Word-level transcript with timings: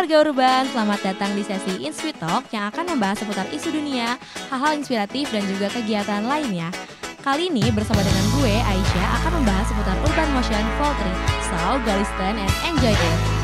warga 0.00 0.16
urban, 0.24 0.64
selamat 0.72 1.12
datang 1.12 1.36
di 1.36 1.44
sesi 1.44 1.84
Inspi 1.84 2.16
Talk 2.16 2.48
yang 2.56 2.72
akan 2.72 2.96
membahas 2.96 3.20
seputar 3.20 3.44
isu 3.52 3.68
dunia, 3.68 4.16
hal-hal 4.48 4.80
inspiratif 4.80 5.28
dan 5.28 5.44
juga 5.44 5.68
kegiatan 5.68 6.24
lainnya. 6.24 6.72
Kali 7.20 7.52
ini 7.52 7.68
bersama 7.68 8.00
dengan 8.00 8.24
gue, 8.40 8.54
Aisyah, 8.64 9.08
akan 9.20 9.44
membahas 9.44 9.68
seputar 9.68 10.00
urban 10.00 10.28
motion 10.32 10.64
trip. 10.80 11.16
So, 11.52 11.60
go 11.84 11.92
listen 12.00 12.32
and 12.40 12.52
enjoy 12.72 12.96
it. 12.96 13.39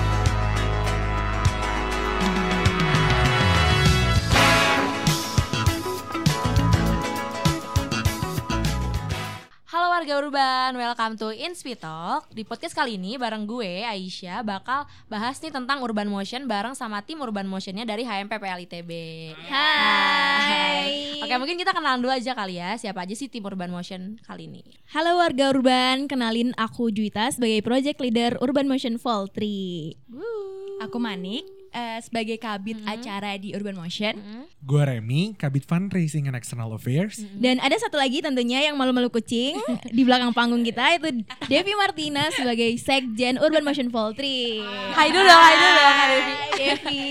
Warga 10.06 10.22
urban, 10.22 10.70
welcome 10.78 11.18
to 11.18 11.34
Inspi 11.34 11.74
Talk. 11.74 12.30
Di 12.30 12.46
podcast 12.46 12.78
kali 12.78 12.94
ini 12.94 13.18
bareng 13.18 13.42
gue, 13.42 13.82
Aisyah, 13.82 14.46
bakal 14.46 14.86
bahas 15.10 15.34
nih 15.42 15.50
tentang 15.50 15.82
urban 15.82 16.06
motion 16.06 16.46
bareng 16.46 16.78
sama 16.78 17.02
tim 17.02 17.18
urban 17.18 17.42
motionnya 17.42 17.82
dari 17.82 18.06
HMPPL 18.06 18.70
ITB. 18.70 18.90
Hai. 19.50 21.18
Oke, 21.26 21.34
mungkin 21.42 21.58
kita 21.58 21.74
kenalan 21.74 22.06
dulu 22.06 22.14
aja 22.14 22.38
kali 22.38 22.54
ya, 22.54 22.78
siapa 22.78 23.02
aja 23.02 23.18
sih 23.18 23.26
tim 23.26 23.42
urban 23.42 23.66
motion 23.66 24.14
kali 24.22 24.46
ini. 24.46 24.62
Halo 24.94 25.18
warga 25.18 25.50
urban, 25.50 26.06
kenalin 26.06 26.54
aku 26.54 26.94
Juwita 26.94 27.26
sebagai 27.34 27.66
project 27.66 27.98
leader 27.98 28.38
Urban 28.38 28.70
Motion 28.70 29.02
Fall 29.02 29.26
3. 29.34 30.86
Aku 30.86 31.02
Manik 31.02 31.55
eh, 31.76 31.98
sebagai 32.00 32.40
kabit 32.40 32.80
acara 32.88 33.36
di 33.36 33.52
Urban 33.52 33.76
Motion. 33.76 34.16
Gue 34.64 34.82
Remy, 34.82 35.36
Kabit 35.36 35.68
Fundraising 35.68 36.26
and 36.26 36.34
External 36.34 36.72
Affairs. 36.72 37.20
Dan 37.36 37.60
ada 37.60 37.76
satu 37.76 38.00
lagi 38.00 38.24
tentunya 38.24 38.64
yang 38.64 38.80
malu-malu 38.80 39.12
kucing 39.12 39.60
di 39.96 40.02
belakang 40.02 40.32
panggung 40.32 40.64
kita 40.64 40.96
itu 40.96 41.22
Devi 41.46 41.76
Martina 41.76 42.32
sebagai 42.32 42.72
Sekjen 42.80 43.36
Urban 43.36 43.62
Motion 43.62 43.92
Fall 43.92 44.16
3. 44.16 44.96
Hai 44.96 45.08
dulu 45.12 45.28
dong, 45.28 45.42
hai 45.44 45.56
dulu 45.60 45.72
dong, 45.76 45.94
Kak 45.94 46.08
Devi. 46.08 46.32
Hai 46.32 46.56
Devi. 46.56 47.04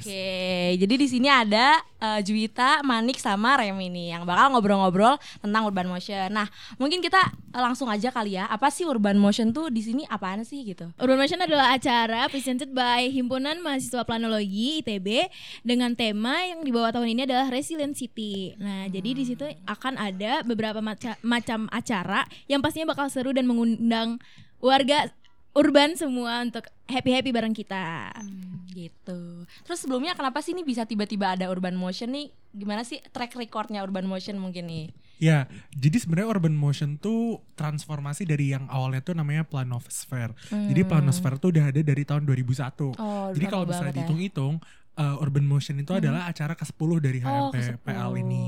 Oke, 0.00 0.32
jadi 0.80 0.94
di 0.96 1.06
sini 1.08 1.28
ada 1.28 1.80
eh, 1.98 2.20
Juwita, 2.20 2.84
Manik 2.84 3.18
sama 3.18 3.56
Remy 3.58 3.88
nih 3.88 4.06
yang 4.16 4.22
bakal 4.28 4.52
ngobrol-ngobrol 4.52 5.16
tentang 5.40 5.64
urban 5.64 5.88
motion. 5.88 6.28
Nah, 6.30 6.46
mungkin 6.76 7.00
kita 7.00 7.20
langsung 7.50 7.90
aja 7.90 8.14
kali 8.14 8.38
ya. 8.38 8.46
Apa 8.46 8.70
sih 8.70 8.86
urban 8.86 9.18
motion 9.18 9.50
tuh 9.50 9.68
di 9.68 9.82
sini 9.82 10.02
apaan 10.06 10.46
sih 10.46 10.62
gitu? 10.62 10.86
Urban 11.02 11.18
Motion 11.18 11.42
adalah 11.42 11.74
acara 11.74 12.30
presented 12.30 12.70
by 12.70 13.10
Himpunan 13.10 13.58
Mahasiswa 13.58 14.06
Planologi 14.06 14.78
ITB 14.80 15.26
dengan 15.66 15.98
tema 15.98 16.38
yang 16.46 16.62
dibawa 16.62 16.94
tahun 16.94 17.10
ini 17.10 17.26
adalah 17.26 17.50
Resilient 17.50 17.98
City. 17.98 18.54
Nah, 18.56 18.86
jadi 18.86 19.10
di 19.10 19.24
situ 19.26 19.42
akan 19.66 19.98
ada 19.98 20.46
beberapa 20.46 20.78
maca- 20.78 21.18
macam 21.20 21.66
acara 21.74 22.22
yang 22.46 22.62
pastinya 22.62 22.94
bakal 22.94 23.10
seru 23.10 23.34
dan 23.34 23.50
mengundang 23.50 24.22
warga 24.60 25.08
urban 25.50 25.98
semua 25.98 26.46
untuk 26.46 26.66
happy-happy 26.86 27.30
bareng 27.34 27.54
kita. 27.54 28.14
Hmm, 28.14 28.66
gitu. 28.70 29.44
Terus 29.66 29.78
sebelumnya 29.82 30.14
kenapa 30.14 30.42
sih 30.42 30.54
ini 30.54 30.62
bisa 30.62 30.86
tiba-tiba 30.86 31.34
ada 31.34 31.50
urban 31.50 31.74
motion 31.74 32.14
nih? 32.14 32.30
Gimana 32.54 32.86
sih 32.86 33.02
track 33.10 33.34
recordnya 33.34 33.82
urban 33.82 34.06
motion 34.06 34.38
mungkin 34.38 34.70
nih? 34.70 34.86
Ya, 35.20 35.44
jadi 35.76 36.00
sebenarnya 36.00 36.32
urban 36.32 36.56
motion 36.56 36.96
tuh 36.96 37.44
transformasi 37.52 38.24
dari 38.24 38.56
yang 38.56 38.64
awalnya 38.72 39.04
tuh 39.04 39.12
namanya 39.12 39.44
Planosphere. 39.44 40.32
Jadi 40.48 40.80
Planosphere 40.80 41.36
tuh 41.36 41.52
udah 41.52 41.68
ada 41.68 41.80
dari 41.84 42.08
tahun 42.08 42.24
2001. 42.24 42.96
Oh, 42.96 43.28
jadi 43.36 43.46
kalau 43.52 43.68
misalnya 43.68 43.92
ya. 43.92 43.96
dihitung-hitung 44.00 44.64
uh, 44.96 45.16
urban 45.20 45.44
motion 45.44 45.76
itu 45.76 45.92
adalah 45.92 46.24
acara 46.24 46.56
ke-10 46.56 46.90
dari 47.04 47.20
Oh, 47.20 47.52
HMPPL 47.52 48.10
ke-10. 48.16 48.22
ini. 48.24 48.44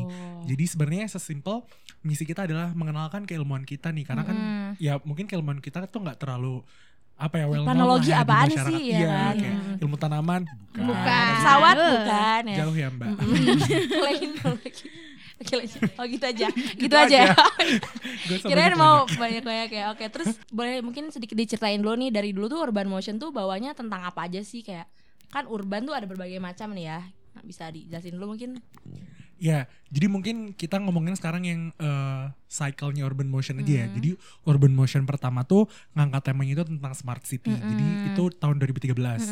Jadi 0.49 0.65
sebenarnya 0.65 1.07
sesimpel 1.13 1.61
misi 2.03 2.25
kita 2.25 2.49
adalah 2.49 2.73
mengenalkan 2.73 3.29
keilmuan 3.29 3.63
kita 3.63 3.95
nih 3.95 4.03
karena 4.03 4.27
kan 4.27 4.37
ya 4.83 4.99
mungkin 5.07 5.31
keilmuan 5.31 5.63
kita 5.63 5.87
tuh 5.87 6.03
nggak 6.03 6.19
terlalu 6.19 6.67
apa 7.23 7.35
ya 7.39 7.47
well 7.47 7.63
known 7.63 7.71
Planologi 7.71 8.11
lah 8.11 8.19
ya 8.19 8.25
apaan 8.27 8.49
sih, 8.51 8.83
ya 8.83 8.99
Iya, 8.99 9.07
kan? 9.07 9.35
kayak 9.39 9.57
ilmu 9.79 9.97
tanaman 9.97 10.41
bukan. 10.43 10.87
Bukan. 10.91 11.27
Pesawat 11.33 11.77
bukan 11.79 12.43
ya? 12.45 12.57
Jauh 12.59 12.75
ya, 12.75 12.89
Mbak. 12.91 13.09
Lain 14.07 14.31
lagi. 14.35 14.85
Oke. 15.43 15.55
Oh 15.99 16.07
gitu 16.07 16.25
aja. 16.25 16.47
Gitu, 16.79 16.83
Gitu 16.83 16.95
aja. 16.95 17.19
ya. 17.25 17.35
Sama 18.39 18.47
Kirain 18.47 18.75
mau 18.75 19.03
aja. 19.03 19.15
banyak-banyak 19.17 19.71
ya. 19.71 19.85
Oke, 19.91 20.07
terus 20.07 20.39
boleh 20.49 20.79
mungkin 20.81 21.11
sedikit 21.11 21.35
diceritain 21.35 21.79
dulu 21.79 21.95
nih 21.97 22.11
dari 22.11 22.31
dulu 22.31 22.47
tuh 22.49 22.59
urban 22.59 22.87
motion 22.87 23.19
tuh 23.19 23.31
bawanya 23.31 23.71
tentang 23.73 24.03
apa 24.03 24.27
aja 24.27 24.39
sih 24.41 24.63
kayak 24.63 24.87
kan 25.31 25.47
urban 25.47 25.83
tuh 25.83 25.95
ada 25.95 26.07
berbagai 26.07 26.39
macam 26.39 26.71
nih 26.71 26.87
ya. 26.89 27.01
Nah, 27.33 27.43
bisa 27.43 27.71
dijelasin 27.71 28.15
dulu 28.15 28.35
mungkin. 28.35 28.59
Ya, 29.43 29.59
jadi 29.89 30.07
mungkin 30.07 30.55
kita 30.55 30.79
ngomongin 30.79 31.13
sekarang 31.13 31.43
yang 31.43 31.61
eh, 31.75 32.25
cycle-nya 32.47 33.03
urban 33.03 33.27
motion 33.27 33.59
aja 33.59 33.67
Hmm. 33.67 33.75
ya. 33.75 33.87
Jadi 33.91 34.11
urban 34.45 34.71
motion 34.71 35.03
pertama 35.03 35.43
tuh 35.43 35.67
ngangkat 35.93 36.31
temanya 36.31 36.53
itu 36.55 36.65
tentang 36.69 36.93
smart 36.93 37.25
city. 37.25 37.51
Hmm. 37.51 37.65
Jadi 37.67 37.85
itu 38.09 38.23
tahun 38.33 38.57
2013. 38.57 39.27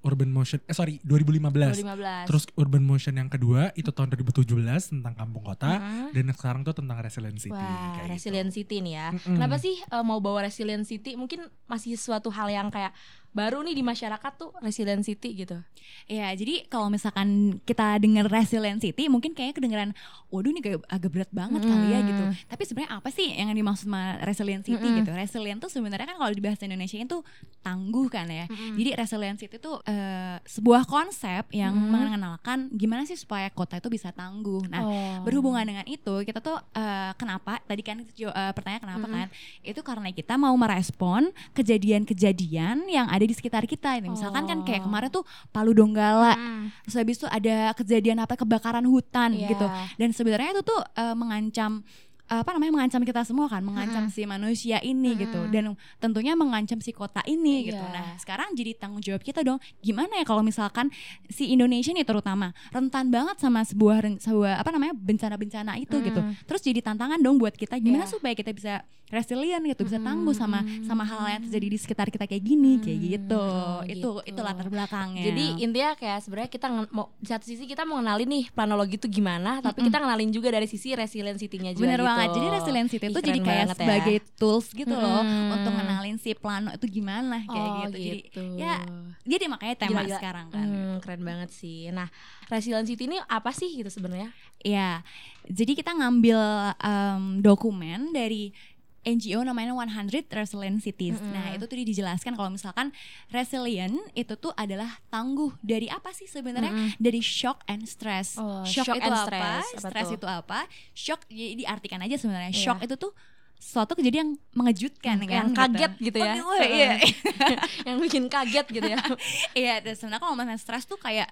Urban 0.00 0.30
motion 0.30 0.64
eh 0.64 0.72
sorry 0.72 0.96
2015. 1.02 1.76
2015. 1.76 2.24
Terus 2.24 2.44
urban 2.54 2.80
motion 2.80 3.14
yang 3.14 3.28
kedua 3.28 3.68
itu 3.74 3.90
tahun 3.90 4.08
2017 4.10 4.48
tentang 4.88 5.12
kampung 5.12 5.44
kota 5.44 5.76
Hmm. 5.76 6.08
dan 6.10 6.32
sekarang 6.32 6.62
tuh 6.62 6.72
tentang 6.72 6.96
resilient 6.96 7.36
city. 7.36 7.52
Wah, 7.52 7.68
kayak 7.92 8.08
gitu. 8.08 8.14
resilient 8.16 8.50
city 8.50 8.76
nih 8.80 8.94
ya. 8.96 9.06
Mm-mm. 9.12 9.36
Kenapa 9.36 9.56
sih 9.56 9.76
eh, 9.76 10.02
mau 10.02 10.18
bawa 10.18 10.46
resilient 10.46 10.82
city? 10.82 11.14
Mungkin 11.14 11.44
masih 11.66 11.94
suatu 11.94 12.30
hal 12.30 12.48
yang 12.48 12.72
kayak 12.72 12.96
baru 13.30 13.62
nih 13.62 13.78
di 13.78 13.84
masyarakat 13.84 14.32
tuh 14.34 14.50
resilient 14.58 15.06
city 15.06 15.32
gitu. 15.38 15.58
Ya, 16.04 16.34
jadi 16.34 16.66
kalau 16.66 16.90
misalkan 16.90 17.58
kita 17.62 17.96
denger 17.96 18.26
resilient 18.26 18.82
city, 18.82 19.06
mungkin 19.06 19.30
kayaknya 19.30 19.54
kedengeran, 19.54 19.90
waduh 20.28 20.50
ini 20.50 20.58
kayak 20.58 20.82
agak 20.86 21.10
berat 21.14 21.30
banget 21.30 21.62
kali 21.62 21.88
ya 21.88 21.98
gitu. 22.02 22.24
Tapi 22.46 22.62
sebenarnya 22.66 22.90
apa 22.98 23.08
sih 23.08 23.30
yang 23.30 23.54
dimaksud 23.54 23.86
sama 23.86 24.18
resilient 24.22 24.66
city 24.66 24.82
Mm-mm. 24.82 24.98
gitu? 25.02 25.10
Resilient 25.14 25.58
tuh 25.58 25.70
sebenarnya 25.70 26.10
kan 26.10 26.18
kalau 26.18 26.30
di 26.30 26.42
bahasa 26.42 26.66
Indonesia 26.66 26.98
itu 26.98 27.18
tangguh 27.62 28.06
kan 28.10 28.26
ya. 28.26 28.50
Jadi 28.50 28.90
resilient 28.94 29.38
city 29.38 29.56
itu 29.56 29.72
eh, 29.86 30.36
sebuah 30.42 30.90
konsep 30.90 31.46
yang 31.54 31.72
mengenalkan 31.74 32.66
gimana 32.74 33.06
sih 33.06 33.14
supaya 33.14 33.46
kota 33.48 33.78
itu 33.78 33.86
bisa 33.86 34.10
tangguh. 34.10 34.66
Nah, 34.66 34.82
Oh. 34.82 35.22
berhubungan 35.22 35.62
dengan 35.62 35.86
itu 35.86 36.24
kita 36.24 36.42
tuh 36.42 36.58
eh, 36.74 37.12
kenapa 37.14 37.62
tadi 37.62 37.82
kan 37.84 38.02
eh, 38.02 38.52
pertanyaan 38.52 38.82
kenapa 38.82 39.06
kan 39.06 39.26
itu 39.62 39.80
karena 39.80 40.08
kita 40.10 40.34
mau 40.34 40.56
merespon 40.56 41.30
kejadian-kejadian 41.52 42.86
yang 42.86 43.06
ada 43.06 43.19
di 43.22 43.32
sekitar 43.32 43.64
kita 43.64 43.96
Ini 43.96 44.06
misalkan 44.06 44.44
kan 44.44 44.58
kayak 44.62 44.80
Oh. 44.80 44.84
kemarin 44.86 45.08
tuh 45.10 45.24
Palu 45.48 45.72
Donggala 45.72 46.32
Mm. 46.32 46.64
terus 46.82 46.96
habis 46.96 47.16
itu 47.16 47.26
ada 47.26 47.72
kejadian 47.72 48.18
apa 48.18 48.34
kebakaran 48.34 48.84
hutan 48.84 49.32
Iya. 49.32 49.48
gitu 49.48 49.66
dan 49.96 50.08
sebenarnya 50.10 50.50
itu 50.52 50.62
tuh 50.62 50.80
eh, 50.94 51.14
mengancam 51.14 51.82
apa 52.30 52.54
namanya 52.54 52.72
mengancam 52.78 53.02
kita 53.02 53.26
semua 53.26 53.50
kan 53.50 53.58
mengancam 53.58 54.06
si 54.06 54.22
manusia 54.22 54.78
ini 54.80 55.18
gitu. 55.18 55.50
Dan 55.50 55.74
tentunya 55.98 56.38
mengancam 56.38 56.78
si 56.78 56.94
kota 56.94 57.18
ini 57.26 57.66
gitu. 57.66 57.82
Iya. 57.82 57.90
nah 57.90 58.06
sekarang 58.16 58.54
jadi 58.54 58.78
tanggung 58.78 59.02
jawab 59.02 59.18
kita 59.18 59.42
dong 59.42 59.58
gimana 59.82 60.14
ya 60.14 60.22
kalau 60.22 60.46
misalkan 60.46 60.94
si 61.26 61.50
Indonesia 61.50 61.90
nih 61.90 62.06
terutama 62.06 62.54
rentan 62.70 63.10
banget 63.10 63.42
sama 63.42 63.66
sebuah 63.66 64.22
sebuah 64.22 64.62
apa 64.62 64.70
namanya 64.70 64.94
bencana-bencana 64.94 65.82
itu 65.82 65.98
gitu. 65.98 66.20
Terus 66.46 66.60
jadi 66.62 66.80
tantangan 66.86 67.18
dong 67.18 67.36
buat 67.36 67.58
kita 67.58 67.74
gimana 67.82 68.06
Iya. 68.06 68.14
supaya 68.14 68.34
kita 68.38 68.54
bisa 68.54 68.86
resilient 69.10 69.66
gitu 69.66 69.82
bisa 69.90 69.98
tangguh 69.98 70.30
sama 70.30 70.62
sama 70.86 71.02
hal 71.02 71.26
yang 71.26 71.42
terjadi 71.50 71.66
di 71.66 71.78
sekitar 71.82 72.06
kita 72.14 72.30
kayak 72.30 72.46
gini 72.46 72.78
kayak 72.78 72.98
gitu. 73.18 73.42
Oh, 73.42 73.82
itu 73.82 73.98
gitu. 73.98 74.10
itu 74.22 74.40
latar 74.40 74.70
belakangnya. 74.70 75.26
Jadi 75.26 75.44
intinya 75.66 75.90
kayak 75.98 76.18
sebenarnya 76.22 76.50
kita 76.50 76.66
mau 76.94 77.10
di 77.18 77.26
satu 77.26 77.42
sisi 77.42 77.66
kita 77.66 77.82
mau 77.82 77.98
kenalin 77.98 78.30
nih 78.30 78.44
planologi 78.54 78.94
itu 79.02 79.10
gimana, 79.10 79.58
tapi 79.58 79.82
kita 79.82 79.98
kenalin 79.98 80.30
juga 80.30 80.54
dari 80.54 80.70
sisi 80.70 80.94
resilient 80.94 81.42
city-nya 81.42 81.74
juga 81.74 81.90
Bener 81.90 82.00
gitu. 82.06 82.06
Banget. 82.22 82.36
Jadi 82.36 82.46
resiliensi 82.50 82.96
itu 82.96 83.06
Ih, 83.10 83.24
jadi 83.24 83.40
kayak 83.40 83.64
ya. 83.64 83.72
sebagai 83.72 84.16
tools 84.36 84.66
gitu 84.70 84.92
loh 84.92 85.20
Mm-mm. 85.20 85.54
untuk 85.54 85.72
ngenalin 85.72 86.16
si 86.16 86.30
plano 86.32 86.70
itu 86.70 86.86
gimana 86.86 87.40
kayak 87.42 87.64
Oh, 87.66 87.76
gitu. 87.82 87.96
Jadi 87.96 88.18
gitu. 88.24 88.42
ya 88.54 88.76
jadi 89.22 89.44
makanya 89.46 89.74
tema 89.76 90.00
Gila-gila. 90.00 90.16
sekarang 90.16 90.46
kan. 90.48 90.64
Hmm, 90.64 90.94
keren 90.98 91.22
banget 91.22 91.50
sih. 91.50 91.88
Nah, 91.88 92.08
resilient 92.46 92.84
city 92.84 93.04
ini 93.04 93.16
apa 93.22 93.50
sih 93.50 93.70
gitu 93.72 93.88
sebenarnya? 93.88 94.32
Iya. 94.60 95.00
Jadi 95.46 95.72
kita 95.74 95.92
ngambil 95.92 96.38
em, 96.76 97.22
dokumen 97.40 98.10
dari 98.10 98.52
NGO 99.00 99.40
namanya 99.40 99.72
100 99.72 100.28
Resilient 100.28 100.84
Cities. 100.84 101.16
Nah, 101.24 101.56
itu 101.56 101.64
tuh 101.64 101.76
dijelaskan 101.80 102.36
kalau 102.36 102.52
misalkan 102.52 102.92
resilient 103.32 103.96
itu 104.12 104.36
tuh 104.36 104.52
adalah 104.52 105.00
tangguh 105.08 105.56
dari 105.64 105.88
apa 105.88 106.12
sih 106.12 106.28
sebenarnya? 106.28 106.92
Dari 107.00 107.20
shock 107.24 107.64
and 107.64 107.88
stress. 107.88 108.36
Oh, 108.36 108.60
shock, 108.68 108.92
shock 108.92 109.00
itu 109.00 109.08
and 109.08 109.16
apa? 109.16 109.24
stress. 109.24 109.64
Apa 109.72 109.80
Stress 109.88 110.08
itu 110.12 110.26
apa? 110.28 110.58
Shock 110.92 111.20
jadi 111.32 111.64
diartikan 111.64 112.00
aja 112.04 112.16
sebenarnya. 112.20 112.52
Iya. 112.52 112.60
Shock 112.60 112.80
itu 112.84 112.94
tuh 113.00 113.12
suatu 113.60 113.92
kejadian 113.92 114.24
yang 114.24 114.32
mengejutkan 114.56 115.16
kan 115.20 115.28
yang 115.28 115.48
kaget 115.52 115.92
gitu 116.00 116.18
ya. 116.20 116.34
Oh, 116.40 116.60
iya. 116.60 116.96
yang 117.88 117.96
bikin 118.00 118.28
kaget 118.28 118.66
gitu 118.68 118.88
ya. 118.88 119.00
Iya, 119.60 119.74
dan 119.84 119.92
sebenarnya 119.96 120.20
kalau 120.20 120.34
misalnya 120.36 120.60
stres 120.60 120.84
tuh 120.84 121.00
kayak 121.00 121.28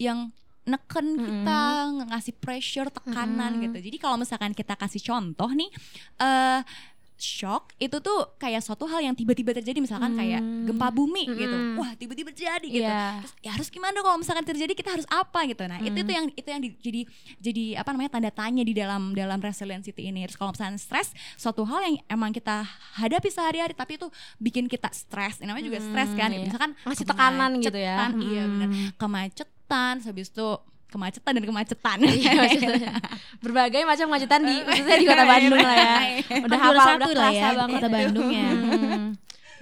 yang 0.00 0.32
neken 0.68 1.16
kita, 1.16 1.60
ngasih 2.12 2.34
pressure, 2.36 2.88
tekanan 2.92 3.64
gitu. 3.64 3.80
Jadi 3.80 3.96
kalau 3.96 4.20
misalkan 4.20 4.52
kita 4.52 4.76
kasih 4.76 5.00
contoh 5.00 5.48
nih, 5.52 5.72
eh 6.20 6.60
shock 7.20 7.76
itu 7.76 7.92
tuh 7.96 8.18
kayak 8.34 8.58
suatu 8.58 8.84
hal 8.84 8.98
yang 8.98 9.12
tiba-tiba 9.12 9.52
terjadi 9.52 9.76
misalkan 9.78 10.12
kayak 10.12 10.40
Hmm. 10.40 10.64
gempa 10.66 10.88
bumi 10.88 11.28
gitu 11.28 11.52
Mm-mm. 11.52 11.76
wah 11.76 11.92
tiba-tiba 11.94 12.30
terjadi 12.30 12.64
gitu 12.64 12.82
Iya. 12.82 13.20
terus 13.20 13.32
ya 13.38 13.50
harus 13.52 13.68
gimana 13.68 13.92
dong 13.92 14.04
kalau 14.04 14.18
misalkan 14.18 14.42
terjadi 14.42 14.72
kita 14.72 14.90
harus 14.90 15.04
apa 15.06 15.44
gitu 15.44 15.62
nah 15.62 15.78
itu 15.78 15.92
Hmm. 15.92 16.00
itu 16.00 16.10
yang 16.10 16.26
itu 16.32 16.48
yang 16.48 16.60
di- 16.60 16.78
jadi 16.78 17.00
jadi 17.38 17.64
apa 17.76 17.88
namanya 17.90 18.10
tanda 18.10 18.30
tanya 18.30 18.62
di 18.62 18.72
dalam 18.72 19.12
dalam 19.12 19.38
resiliency 19.38 19.92
ini 19.92 20.24
terus 20.24 20.34
kalau 20.34 20.50
misalkan 20.50 20.76
stres 20.76 21.08
suatu 21.36 21.62
hal 21.62 21.80
yang 21.82 21.96
emang 22.08 22.30
kita 22.30 22.64
hadapi 22.96 23.28
sehari-hari 23.28 23.72
tapi 23.72 23.94
itu 23.94 24.08
bikin 24.36 24.64
kita 24.64 24.88
stres 24.90 25.38
Ini 25.38 25.46
namanya 25.46 25.66
juga 25.66 25.78
stres 25.78 26.10
kan 26.12 26.26
Hmm, 26.26 26.34
iya. 26.34 26.44
misalkan 26.46 26.70
Ngasih 26.80 27.06
tekanan 27.06 27.50
gitu 27.58 27.76
ya. 27.76 27.96
kemacetan, 28.08 28.10
iya 28.24 28.42
benar 28.44 28.68
Hmm. 28.70 28.88
kemacetan 28.96 29.94
habis 30.00 30.28
itu 30.28 30.48
kemacetan 30.90 31.32
dan 31.38 31.44
kemacetan 31.46 31.96
Iya, 32.04 32.32
berbagai 33.44 33.82
macam 33.88 34.04
kemacetan 34.12 34.40
di 34.44 34.54
khususnya 34.60 34.96
di 35.00 35.06
kota 35.08 35.24
Bandung 35.24 35.62
lah 35.62 35.76
ya. 35.78 35.96
Udah 36.44 36.58
hafal, 36.60 36.76
satu 36.76 37.08
udah 37.08 37.16
lah 37.16 37.30
kerasa 37.32 37.40
ya, 37.40 37.50
banget 37.56 37.80
kota 37.80 37.88
Bandung 37.88 38.28
ya. 38.28 38.50
Hmm. 38.52 39.06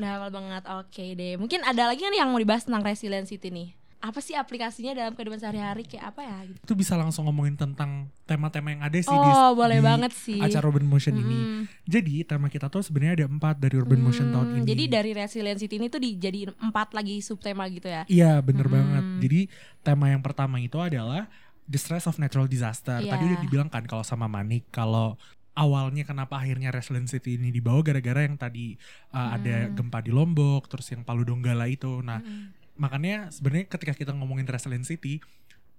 Udah 0.01 0.09
hafal 0.11 0.31
banget. 0.35 0.63
Oke 0.83 1.05
deh. 1.15 1.33
Mungkin 1.39 1.61
ada 1.63 1.83
lagi 1.93 2.03
kan 2.03 2.15
yang 2.17 2.29
mau 2.35 2.41
dibahas 2.43 2.67
tentang 2.67 2.83
resilience 2.83 3.31
itu 3.31 3.47
nih. 3.47 3.78
Apa 4.01 4.19
sih 4.19 4.33
aplikasinya 4.33 4.95
dalam 4.95 5.13
kehidupan 5.13 5.37
sehari-hari 5.37 5.83
kayak 5.83 6.05
apa 6.09 6.21
ya 6.21 6.39
gitu. 6.45 6.59
Itu 6.63 6.75
bisa 6.75 6.95
langsung 6.95 7.27
ngomongin 7.27 7.55
tentang 7.55 8.07
tema-tema 8.23 8.71
yang 8.71 8.83
ada 8.83 8.95
sih 8.95 9.11
di, 9.11 9.31
Oh, 9.33 9.53
boleh 9.53 9.79
di 9.79 9.85
banget 9.85 10.13
sih. 10.13 10.39
acara 10.39 10.65
Urban 10.65 10.87
Motion 10.87 11.15
ini. 11.15 11.35
Mm-mm. 11.37 11.63
Jadi 11.83 12.23
tema 12.23 12.47
kita 12.47 12.67
tuh 12.67 12.79
sebenarnya 12.81 13.15
ada 13.17 13.27
empat 13.27 13.59
dari 13.59 13.75
Urban 13.75 13.99
Motion 13.99 14.31
tahun 14.31 14.47
Hmm, 14.47 14.57
ini. 14.57 14.67
Jadi 14.67 14.85
dari 14.87 15.11
resilience 15.13 15.63
ini 15.65 15.87
tuh 15.89 15.99
dijadiin 15.99 16.51
empat 16.61 16.95
lagi 16.95 17.19
subtema 17.19 17.67
gitu 17.67 17.87
ya. 17.87 18.07
Iya 18.07 18.39
bener 18.39 18.65
Mm-mm. 18.65 18.77
banget. 18.79 19.05
Jadi 19.21 19.41
tema 19.81 20.07
yang 20.07 20.23
pertama 20.23 20.57
itu 20.57 20.79
adalah 20.79 21.27
distress 21.65 22.07
of 22.07 22.17
natural 22.17 22.47
disaster. 22.47 22.97
Tadi 22.97 23.13
Iya. 23.19 23.29
udah 23.29 23.41
dibilang 23.41 23.67
kan 23.67 23.83
kalau 23.83 24.01
sama 24.01 24.25
Manik 24.25 24.71
kalau 24.71 25.19
awalnya 25.53 26.07
kenapa 26.07 26.39
akhirnya 26.39 26.71
Resilience 26.71 27.11
City 27.11 27.35
ini 27.35 27.51
dibawa 27.51 27.83
gara-gara 27.83 28.23
yang 28.23 28.39
tadi 28.39 28.79
uh, 29.11 29.35
ada 29.35 29.67
Hmm. 29.67 29.75
gempa 29.75 29.99
di 29.99 30.09
Lombok, 30.09 30.71
terus 30.71 30.87
yang 30.89 31.03
Palu 31.03 31.27
Donggala 31.27 31.67
itu. 31.67 31.99
Nah 31.99 32.23
Mm-mm. 32.23 32.55
Makanya 32.79 33.29
sebenarnya 33.29 33.67
ketika 33.69 33.93
kita 33.93 34.13
ngomongin 34.15 34.47
Resilience 34.47 34.89
City 34.89 35.21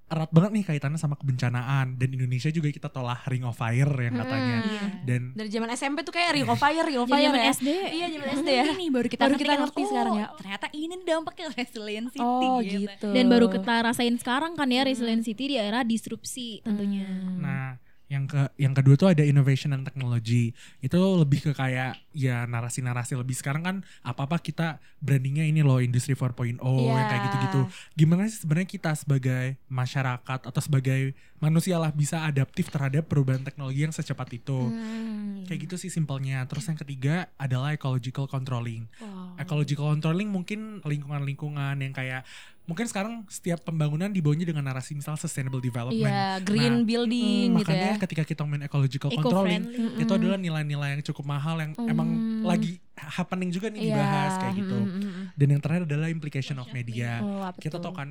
erat 0.10 0.25
banget 0.34 0.51
nih 0.57 0.66
kaitannya 0.66 0.98
sama 0.98 1.13
kebencanaan 1.13 1.94
dan 1.94 2.10
Indonesia 2.10 2.50
juga 2.50 2.74
kita 2.74 2.90
tolak 2.90 3.30
Ring 3.30 3.46
of 3.46 3.54
Fire 3.54 3.94
yang 3.94 4.18
katanya. 4.18 4.57
Mm. 4.66 4.90
Dan 5.06 5.22
Dari 5.38 5.50
zaman 5.54 5.69
SMP 5.69 6.01
tuh 6.01 6.10
kayak 6.10 6.34
Ring 6.34 6.50
of 6.50 6.57
Fire, 6.57 6.81
Ring 6.81 6.98
of 6.98 7.06
Jadi 7.06 7.13
Fire 7.13 7.30
zaman 7.30 7.42
ya. 7.46 7.54
SD. 7.54 7.69
Iya, 7.69 8.06
zaman 8.10 8.25
Baru 8.25 8.38
SD 8.42 8.50
ya. 8.50 8.63
ini 8.74 8.86
baru 8.90 9.06
kita 9.07 9.22
Baru 9.22 9.34
ngerti, 9.38 9.44
kita 9.46 9.56
ngerti 9.62 9.81
oh, 9.81 9.88
sekarang 9.88 10.13
ya. 10.18 10.28
ternyata 10.34 10.66
ini 10.74 10.96
dampaknya 11.06 11.46
resiliency 11.54 12.18
Oh, 12.18 12.57
gitu. 12.57 12.90
gitu. 12.90 13.07
Dan 13.13 13.25
baru 13.30 13.46
kita 13.54 13.74
rasain 13.86 14.16
sekarang 14.18 14.57
kan 14.57 14.66
ya 14.74 14.81
Resilient 14.81 15.22
City 15.22 15.46
di 15.46 15.56
era 15.62 15.86
disrupsi 15.86 16.66
tentunya. 16.66 17.06
Hmm. 17.06 17.38
Nah, 17.46 17.69
yang 18.10 18.25
ke 18.25 18.50
yang 18.57 18.74
kedua 18.74 18.98
tuh 18.98 19.13
ada 19.13 19.22
innovation 19.22 19.69
and 19.78 19.86
technology. 19.86 20.57
Itu 20.81 20.98
lebih 21.22 21.46
ke 21.46 21.51
kayak 21.54 21.94
ya 22.19 22.44
narasi-narasi 22.44 23.16
lebih 23.16 23.31
sekarang 23.31 23.63
kan 23.63 23.75
apa-apa 24.01 24.36
kita 24.38 24.68
brandingnya 25.00 25.48
ini 25.48 25.63
loh 25.63 25.80
industri 25.80 26.12
4.0 26.12 26.60
yang 26.60 27.07
kayak 27.07 27.16
Iya. 27.16 27.25
gitu-gitu. 27.25 27.62
Gimana 27.95 28.27
sih 28.27 28.44
sebenarnya 28.44 28.68
kita 28.68 28.92
sebagai 28.94 29.56
masyarakat 29.71 30.39
atau 30.44 30.62
sebagai 30.62 31.16
manusia 31.39 31.80
lah 31.80 31.89
bisa 31.89 32.27
adaptif 32.27 32.68
terhadap 32.68 33.07
perubahan 33.07 33.39
teknologi 33.39 33.88
yang 33.88 33.95
secepat 33.95 34.27
itu. 34.36 34.60
Hmm. 34.60 35.48
Kayak 35.48 35.71
gitu 35.71 35.75
sih 35.77 35.88
simpelnya. 35.88 36.44
Terus 36.44 36.68
yang 36.68 36.75
ketiga 36.75 37.16
adalah 37.36 37.71
ecological 37.71 38.27
controlling. 38.27 38.92
Wow. 39.00 39.39
Ecological 39.39 39.88
controlling 39.89 40.27
mungkin 40.27 40.83
lingkungan-lingkungan 40.83 41.80
yang 41.80 41.95
kayak 41.95 42.27
mungkin 42.63 42.86
sekarang 42.86 43.25
setiap 43.25 43.65
pembangunan 43.65 44.13
dibawanya 44.13 44.45
dengan 44.45 44.62
narasi 44.62 44.94
misal 44.94 45.18
sustainable 45.18 45.57
development. 45.57 46.06
Iya, 46.06 46.38
green 46.45 46.75
Nah, 46.75 46.86
building 46.86 47.48
gitu 47.57 47.65
Makanya 47.65 47.89
ya. 47.89 47.98
ketika 47.98 48.22
kita 48.22 48.45
ngomongin 48.45 48.69
ecological 48.69 49.10
controlling 49.10 49.63
itu 49.98 50.12
adalah 50.12 50.38
nilai-nilai 50.38 50.89
yang 50.94 51.01
cukup 51.01 51.25
mahal 51.25 51.57
yang 51.57 51.74
emang 51.81 52.08
Hmm. 52.11 52.41
lagi 52.41 52.71
happening 52.95 53.50
juga 53.50 53.67
nih 53.67 53.79
Iya. 53.81 53.88
dibahas 53.89 54.33
kayak 54.38 54.56
gitu. 54.56 54.75
Mm, 54.75 54.89
mm, 54.89 55.01
mm. 55.01 55.25
Dan 55.33 55.47
yang 55.50 55.61
terakhir 55.61 55.83
adalah 55.85 56.07
implication 56.07 56.57
of 56.57 56.67
media. 56.69 57.19
Oh, 57.19 57.47
Kita 57.56 57.77
tuh? 57.77 57.83
tahu 57.85 57.94
kan 57.95 58.09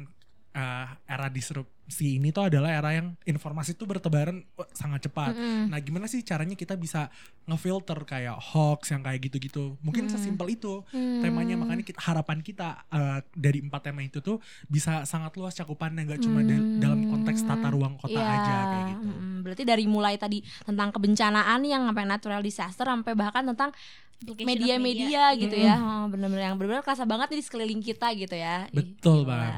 uh, 0.51 0.87
era 1.05 1.29
disrupsi 1.29 2.17
ini 2.17 2.29
tuh 2.29 2.49
adalah 2.49 2.73
era 2.73 2.91
yang 2.91 3.15
informasi 3.23 3.73
itu 3.73 3.85
bertebaran 3.85 4.43
sangat 4.73 5.07
cepat. 5.07 5.33
Mm-mm. 5.33 5.69
Nah, 5.69 5.79
gimana 5.79 6.05
sih 6.05 6.21
caranya 6.21 6.53
kita 6.53 6.75
bisa 6.75 7.13
ngefilter 7.45 7.97
kayak 8.05 8.37
hoax 8.37 8.91
yang 8.91 9.01
kayak 9.01 9.23
gitu-gitu? 9.23 9.77
Mungkin 9.81 10.05
Hmm. 10.05 10.13
sesimpel 10.13 10.49
itu 10.51 10.85
Hmm. 10.89 11.21
temanya. 11.21 11.55
Makanya 11.55 11.81
kita, 11.83 11.99
harapan 12.03 12.39
kita 12.41 12.85
uh, 12.89 13.21
dari 13.31 13.61
empat 13.61 13.81
tema 13.85 14.01
itu 14.01 14.19
tuh 14.19 14.41
bisa 14.67 15.05
sangat 15.05 15.33
luas 15.35 15.53
cakupannya, 15.53 16.05
nggak 16.05 16.21
cuma 16.21 16.41
da- 16.41 16.57
Hmm. 16.57 16.77
dalam 16.79 17.01
konteks 17.29 17.45
tata 17.45 17.69
ruang 17.69 17.95
kota 18.01 18.17
Iya, 18.17 18.25
aja 18.25 18.57
kayak 18.65 18.85
gitu. 18.97 19.07
mm, 19.13 19.37
Berarti 19.45 19.63
dari 19.69 19.85
mulai 19.85 20.17
tadi 20.17 20.41
tentang 20.65 20.89
kebencanaan 20.91 21.61
yang 21.63 21.85
sampai 21.85 22.05
natural 22.09 22.41
disaster 22.41 22.89
sampai 22.89 23.13
bahkan 23.13 23.45
tentang 23.45 23.71
Media-media 24.19 25.31
gitu 25.39 25.55
ya. 25.55 25.79
Oh, 25.79 26.11
bener-bener 26.11 26.51
yang 26.51 26.59
bener-bener 26.59 26.83
kerasa 26.83 27.07
banget 27.07 27.31
nih 27.31 27.39
di 27.39 27.45
sekeliling 27.47 27.83
kita 27.83 28.11
gitu 28.19 28.35
ya. 28.35 28.67
Ih, 28.75 28.83
Betul 28.83 29.23
gila. 29.23 29.31
banget. 29.39 29.53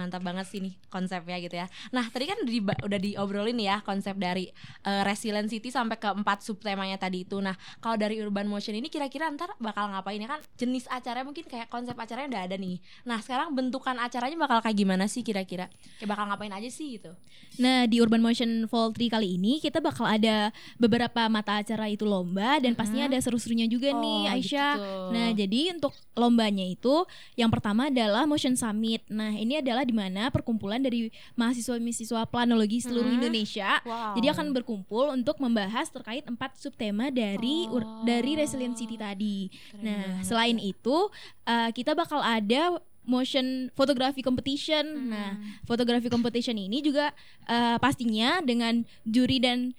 Mantap 0.00 0.22
banget 0.24 0.46
sih 0.48 0.64
nih 0.64 0.74
konsepnya 0.88 1.36
gitu 1.44 1.54
ya. 1.60 1.66
Nah, 1.92 2.08
tadi 2.08 2.24
kan 2.24 2.40
di, 2.48 2.58
udah 2.64 2.98
diobrolin 2.98 3.60
ya 3.60 3.84
konsep 3.84 4.16
dari 4.16 4.48
eh, 4.84 5.02
Resilient 5.04 5.52
City 5.52 5.68
sampai 5.68 6.00
ke 6.00 6.08
empat 6.08 6.40
subtemanya 6.40 6.96
tadi 6.96 7.28
itu. 7.28 7.36
Nah, 7.38 7.52
kalau 7.84 8.00
dari 8.00 8.16
Urban 8.24 8.48
Motion 8.48 8.72
ini 8.72 8.88
kira-kira 8.88 9.28
ntar 9.36 9.52
bakal 9.60 9.92
ngapain 9.92 10.18
ya 10.24 10.28
kan? 10.30 10.40
Jenis 10.56 10.88
acaranya 10.88 11.28
mungkin 11.28 11.44
kayak 11.44 11.68
konsep 11.68 11.92
acaranya 11.92 12.32
udah 12.32 12.42
ada 12.48 12.56
nih. 12.56 12.80
Nah, 13.04 13.20
sekarang 13.20 13.52
bentukan 13.52 14.00
acaranya 14.00 14.40
bakal 14.40 14.64
kayak 14.64 14.76
gimana 14.78 15.04
sih 15.04 15.20
kira-kira? 15.20 15.68
Kayak 16.00 16.16
bakal 16.16 16.24
ngapain 16.32 16.54
aja 16.56 16.70
sih 16.72 16.96
gitu? 16.96 17.12
Nah 17.58 17.90
di 17.90 17.98
Urban 17.98 18.22
Motion 18.22 18.70
Fall 18.70 18.94
3 18.94 19.18
kali 19.18 19.34
ini 19.34 19.58
kita 19.58 19.82
bakal 19.82 20.06
ada 20.06 20.54
beberapa 20.78 21.26
mata 21.26 21.58
acara 21.58 21.90
itu 21.90 22.06
lomba 22.06 22.62
dan 22.62 22.78
pastinya 22.78 23.10
ada 23.10 23.18
seru-serunya 23.18 23.66
juga 23.66 23.90
nih 23.98 24.20
Oh, 24.20 24.32
Aisyah. 24.32 24.72
gitu. 24.74 24.92
Nah 25.10 25.28
jadi 25.32 25.60
untuk 25.72 25.92
lombanya 26.12 26.62
itu 26.62 26.94
yang 27.34 27.48
pertama 27.48 27.86
adalah 27.86 28.24
Motion 28.24 28.54
Summit. 28.54 29.02
Nah 29.06 29.32
ini 29.32 29.56
adalah 29.56 29.82
di 29.82 29.92
mana 29.92 30.28
perkumpulan 30.28 30.78
dari 30.78 31.08
mahasiswa-mahasiswa 31.34 32.22
planologi 32.26 32.78
seluruh 32.78 33.08
Hmm. 33.08 33.18
Indonesia. 33.18 33.80
Wow. 33.82 34.14
Jadi 34.14 34.26
akan 34.28 34.46
berkumpul 34.52 35.10
untuk 35.10 35.38
membahas 35.38 35.88
terkait 35.88 36.24
empat 36.24 36.56
subtema 36.56 37.08
dari 37.08 37.66
ur- 37.66 37.80
Oh. 37.80 38.02
dari 38.02 38.34
Resilient 38.34 38.74
City 38.74 38.94
tadi. 38.94 39.48
Keren 39.48 39.80
Nah, 39.80 40.00
banget. 40.14 40.24
selain 40.24 40.58
itu 40.58 40.96
uh, 41.44 41.70
kita 41.70 41.92
bakal 41.92 42.18
ada 42.18 42.76
motion 43.02 43.72
photography 43.72 44.20
competition. 44.20 44.84
Hmm. 44.84 45.08
Nah, 45.08 45.30
photography 45.64 46.06
competition 46.06 46.54
ini 46.54 46.78
juga 46.78 47.08
uh, 47.46 47.76
pastinya 47.78 48.38
dengan 48.40 48.84
juri 49.02 49.40
dan 49.40 49.72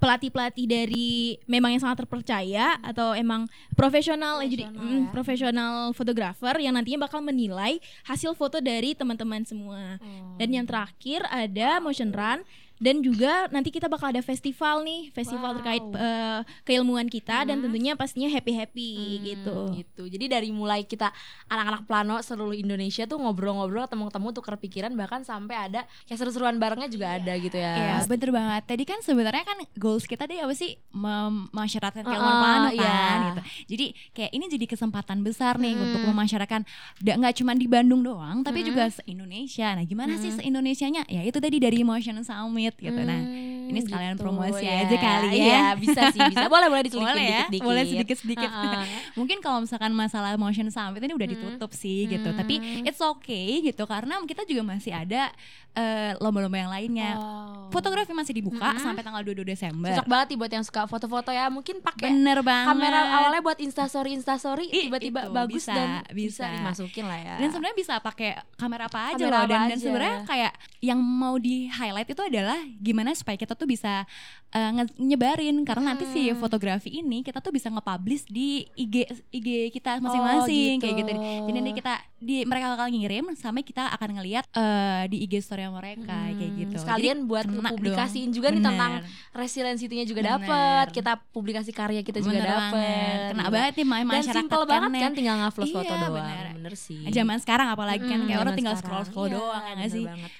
pelatih-pelatih 0.00 0.64
dari 0.64 1.36
memang 1.44 1.76
yang 1.76 1.82
sangat 1.84 2.08
terpercaya 2.08 2.80
atau 2.80 3.12
emang 3.12 3.44
profesional, 3.76 4.40
jadi 4.40 4.64
Profesional 4.66 4.88
mm, 4.88 5.04
ya. 5.04 5.10
profesional 5.12 5.74
fotografer 5.92 6.54
yang 6.64 6.74
nantinya 6.74 7.04
bakal 7.04 7.20
menilai 7.20 7.76
hasil 8.08 8.32
foto 8.32 8.64
dari 8.64 8.96
teman-teman 8.96 9.44
semua. 9.44 10.00
Oh. 10.00 10.40
Dan 10.40 10.56
yang 10.56 10.64
terakhir 10.64 11.20
ada 11.28 11.78
motion 11.84 12.10
run 12.10 12.40
dan 12.80 12.98
juga 12.98 13.46
nanti 13.48 13.68
kita 13.68 13.86
bakal 13.86 14.08
ada 14.08 14.18
festival 14.18 14.80
nih, 14.80 15.12
festival 15.12 15.52
Wow. 15.52 15.56
terkait 15.60 15.84
eh, 15.92 16.40
keilmuan 16.64 17.06
kita 17.06 17.44
dan 17.44 17.60
Hmm. 17.60 17.68
tentunya 17.68 17.92
pastinya 17.92 18.26
happy 18.26 18.52
happy 18.54 18.90
Hmm, 18.90 19.20
gitu. 19.22 19.56
gitu. 19.76 20.02
Jadi 20.08 20.24
dari 20.26 20.48
mulai 20.48 20.82
kita 20.82 21.12
anak-anak 21.46 21.84
plano 21.84 22.16
seluruh 22.20 22.52
Indonesia 22.52 23.04
tuh 23.04 23.20
ngobrol-ngobrol 23.20 23.84
ketemu-ketemu 23.84 24.28
tukar 24.32 24.56
pikiran 24.56 24.92
bahkan 24.94 25.20
sampai 25.20 25.68
ada 25.68 25.80
kayak 26.04 26.18
seru-seruan 26.18 26.56
barengnya 26.56 26.88
juga 26.88 27.12
ada 27.12 27.36
gitu 27.36 27.54
ya. 27.54 27.72
Iya, 27.76 27.96
bener 28.06 28.30
banget. 28.30 28.62
Tadi 28.64 28.84
kan 28.84 28.98
sebenarnya 29.00 29.44
kan 29.44 29.58
goals 29.74 30.04
kita 30.04 30.24
tadi 30.24 30.38
apa 30.38 30.52
sih? 30.52 30.80
Mem- 30.90 31.52
Masyarakat 31.52 32.00
keilmuan 32.00 32.16
Uh-uh, 32.30 32.40
plano 32.40 32.68
iya. 32.70 32.80
kan 32.80 33.18
gitu. 33.26 33.40
Jadi 33.68 33.84
kayak 34.10 34.30
ini 34.30 34.44
jadi 34.48 34.66
kesempatan 34.66 35.20
besar 35.20 35.58
nih 35.58 35.72
Hmm. 35.72 35.84
untuk 35.84 36.00
memasyarakat 36.06 36.60
da- 36.98 37.16
nggak 37.18 37.34
cuma 37.36 37.52
di 37.52 37.66
Bandung 37.66 38.00
doang, 38.00 38.40
tapi 38.40 38.62
Hmm. 38.62 38.68
juga 38.68 38.88
se-Indonesia. 38.88 39.74
Nah, 39.74 39.84
gimana 39.84 40.16
sih 40.16 40.30
Hmm. 40.30 40.38
se-Indonesianya? 40.38 41.02
Ya 41.06 41.20
itu 41.20 41.36
tadi 41.36 41.58
dari 41.58 41.82
Motion 41.82 42.16
Summit 42.20 42.69
gitu. 42.78 43.00
Nah, 43.02 43.18
Hmm, 43.18 43.59
ini 43.70 43.80
sekalian 43.80 44.14
gitu, 44.14 44.22
promosi 44.22 44.62
ya. 44.62 44.82
aja 44.82 44.96
kali 44.96 45.28
ya. 45.30 45.38
Iya, 45.40 45.62
bisa 45.74 46.00
sih, 46.10 46.20
bisa. 46.20 46.46
Boleh, 46.46 46.66
boleh 46.66 46.82
diselipin 46.82 47.06
boleh 47.10 47.24
ya, 47.24 47.38
dikit-dikit. 47.46 47.64
boleh 47.64 47.82
sedikit-sedikit. 47.84 48.50
Uh-uh. 48.50 48.84
Mungkin 49.18 49.38
kalau 49.38 49.58
misalkan 49.60 49.92
masalah 49.92 50.34
motion 50.34 50.68
summit 50.68 51.00
ini 51.00 51.12
udah 51.12 51.28
ditutup 51.28 51.70
sih 51.72 52.06
gitu, 52.06 52.30
tapi 52.32 52.58
Hmm. 52.60 52.84
it's 52.84 53.00
okay 53.00 53.62
gitu 53.62 53.82
karena 53.84 54.20
kita 54.22 54.44
juga 54.44 54.62
masih 54.66 54.92
ada 54.92 55.32
eh, 55.70 56.18
lomba-lomba 56.18 56.58
yang 56.58 56.66
lainnya. 56.68 57.14
Wow. 57.14 57.70
Fotografi 57.70 58.10
masih 58.10 58.34
dibuka 58.34 58.74
Mm-mm. 58.74 58.82
sampai 58.82 59.00
tanggal 59.00 59.22
22 59.22 59.46
Desember. 59.46 59.86
Cocok 59.88 60.08
banget 60.08 60.26
nih 60.28 60.36
buat 60.36 60.50
yang 60.50 60.64
suka 60.66 60.82
foto-foto 60.84 61.30
ya. 61.30 61.46
Mungkin 61.46 61.78
pakai 61.78 62.10
Bener 62.10 62.42
banget. 62.42 62.66
kamera 62.68 62.98
awalnya 63.16 63.38
buat 63.38 63.54
instastory 63.56 64.10
instastory 64.10 64.66
tiba-tiba 64.66 65.30
bagus 65.30 65.62
bisa, 65.62 65.72
dan 65.72 65.88
bisa. 66.10 66.50
dimasukin 66.50 67.06
lah 67.06 67.14
ya. 67.16 67.34
Dan 67.38 67.48
sebenarnya 67.48 67.76
bisa 67.78 67.94
pakai 67.96 68.30
kamera 68.56 68.90
apa 68.90 69.14
aja 69.14 69.16
Kamera 69.16 69.30
loh 69.30 69.40
apa 69.40 69.46
dan 69.48 69.60
dan 69.70 69.78
sebenarnya 69.78 70.16
kayak 70.26 70.52
yang 70.82 70.98
mau 70.98 71.38
di 71.38 71.70
highlight 71.70 72.08
itu 72.08 72.22
adalah 72.24 72.58
gimana 72.76 73.14
supaya 73.14 73.38
kita 73.38 73.54
tuh 73.60 73.68
bisa 73.68 74.08
uh, 74.48 74.70
nyebarin 74.96 75.60
karena 75.62 75.92
nanti 75.92 76.04
si 76.06 76.22
Hmm. 76.26 76.38
fotografi 76.38 76.88
ini 76.90 77.20
kita 77.20 77.38
tuh 77.38 77.50
bisa 77.50 77.68
nge-publish 77.68 78.24
di 78.26 78.48
IG 78.74 78.96
IG 79.30 79.48
kita 79.70 79.98
masing-masing 79.98 80.74
gitu. 80.74 80.82
kayak 80.82 80.94
gitu. 80.98 81.12
Jadi 81.44 81.54
nanti 81.54 81.72
kita 81.74 81.92
di 82.18 82.36
mereka 82.42 82.66
bakal 82.70 82.88
ngirim 82.88 83.24
sampai 83.34 83.60
kita 83.60 83.88
akan 83.90 84.08
ngelihat 84.14 84.44
uh, 84.52 85.04
di 85.04 85.20
IG 85.20 85.38
story 85.38 85.66
mereka 85.66 86.12
Hmm, 86.22 86.34
kayak 86.34 86.52
gitu. 86.58 86.74
Sekalian 86.78 87.18
Jadi 87.18 87.28
buat 87.28 87.44
kena 87.44 87.54
dong. 87.54 87.68
publikasiin 87.70 88.30
juga 88.30 88.48
nih 88.48 88.56
Bener. 88.56 88.68
tentang 88.70 88.92
resiliensinya 89.32 90.04
juga 90.04 90.20
dapet 90.26 90.86
kita 90.92 91.12
publikasi 91.30 91.70
karya 91.70 92.00
kita 92.00 92.18
juga 92.18 92.36
Bener 92.36 92.48
dapet 92.48 92.72
banget. 92.72 93.18
Kena 93.30 93.42
gitu. 93.42 93.52
banget 93.52 93.72
nih 93.72 93.84
ma- 93.84 93.98
dan 93.98 94.06
masyarakat 94.10 94.36
simple 94.40 94.64
banget 94.64 94.90
kan 94.96 95.12
tinggal 95.12 95.34
ngupload 95.38 95.66
Iya, 95.66 95.74
foto 95.74 95.92
doang 95.92 96.14
bener. 96.16 96.46
bener, 96.54 96.74
sih 96.74 97.00
Zaman 97.10 97.36
sekarang 97.38 97.68
apalagi 97.68 98.02
kan 98.02 98.20
kayak 98.20 98.38
orang 98.38 98.46
zaman 98.46 98.56
tinggal 98.56 98.74
sekarang. 98.74 99.02
scroll 99.02 99.04
scroll 99.06 99.26
Iya, 99.26 99.36
doang 99.36 99.62
ya 99.76 99.88
sih? 99.88 100.04
banget. 100.06 100.32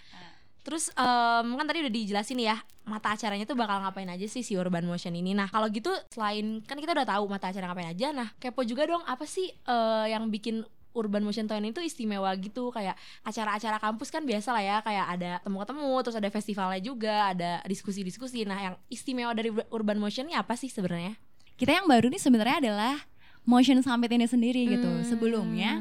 Terus 0.61 0.93
em, 0.93 1.47
kan 1.57 1.67
tadi 1.67 1.81
udah 1.81 1.93
dijelasin 1.93 2.38
ya 2.40 2.57
mata 2.85 3.14
acaranya 3.14 3.47
tuh 3.47 3.55
bakal 3.55 3.81
ngapain 3.81 4.09
aja 4.11 4.26
sih 4.26 4.43
si 4.43 4.59
Urban 4.59 4.85
Motion 4.85 5.14
ini. 5.14 5.33
Nah 5.33 5.49
kalau 5.49 5.71
gitu 5.71 5.88
selain 6.12 6.61
kan 6.67 6.76
kita 6.76 6.93
udah 6.93 7.07
tahu 7.07 7.25
mata 7.31 7.49
acara 7.49 7.71
ngapain 7.71 7.90
aja. 7.93 8.12
Nah 8.12 8.29
kepo 8.37 8.67
juga 8.67 8.85
dong 8.85 9.00
apa 9.07 9.25
sih 9.25 9.49
eh, 9.49 10.07
yang 10.11 10.29
bikin 10.29 10.67
Urban 10.90 11.23
Motion 11.23 11.47
Tahun 11.47 11.62
itu 11.62 11.79
istimewa 11.79 12.35
gitu 12.35 12.75
kayak 12.75 12.99
acara-acara 13.23 13.79
kampus 13.79 14.11
kan 14.11 14.26
biasa 14.26 14.50
lah 14.50 14.62
ya 14.64 14.76
kayak 14.83 15.07
ada 15.07 15.31
temu-temu 15.47 15.95
terus 16.02 16.19
ada 16.19 16.26
festivalnya 16.35 16.83
juga 16.83 17.31
ada 17.31 17.62
diskusi-diskusi 17.62 18.43
nah 18.43 18.59
yang 18.59 18.75
istimewa 18.90 19.31
dari 19.31 19.55
Urban 19.71 20.02
Motion 20.02 20.26
ini 20.26 20.35
apa 20.35 20.59
sih 20.59 20.67
sebenarnya 20.67 21.14
Kita 21.55 21.76
yang 21.76 21.87
baru 21.87 22.09
nih 22.11 22.19
sebenarnya 22.19 22.57
adalah 22.59 22.95
motion 23.45 23.85
summit 23.85 24.11
ini 24.11 24.25
sendiri 24.25 24.64
gitu. 24.64 24.88
Hmm. 24.88 25.05
Sebelumnya 25.05 25.76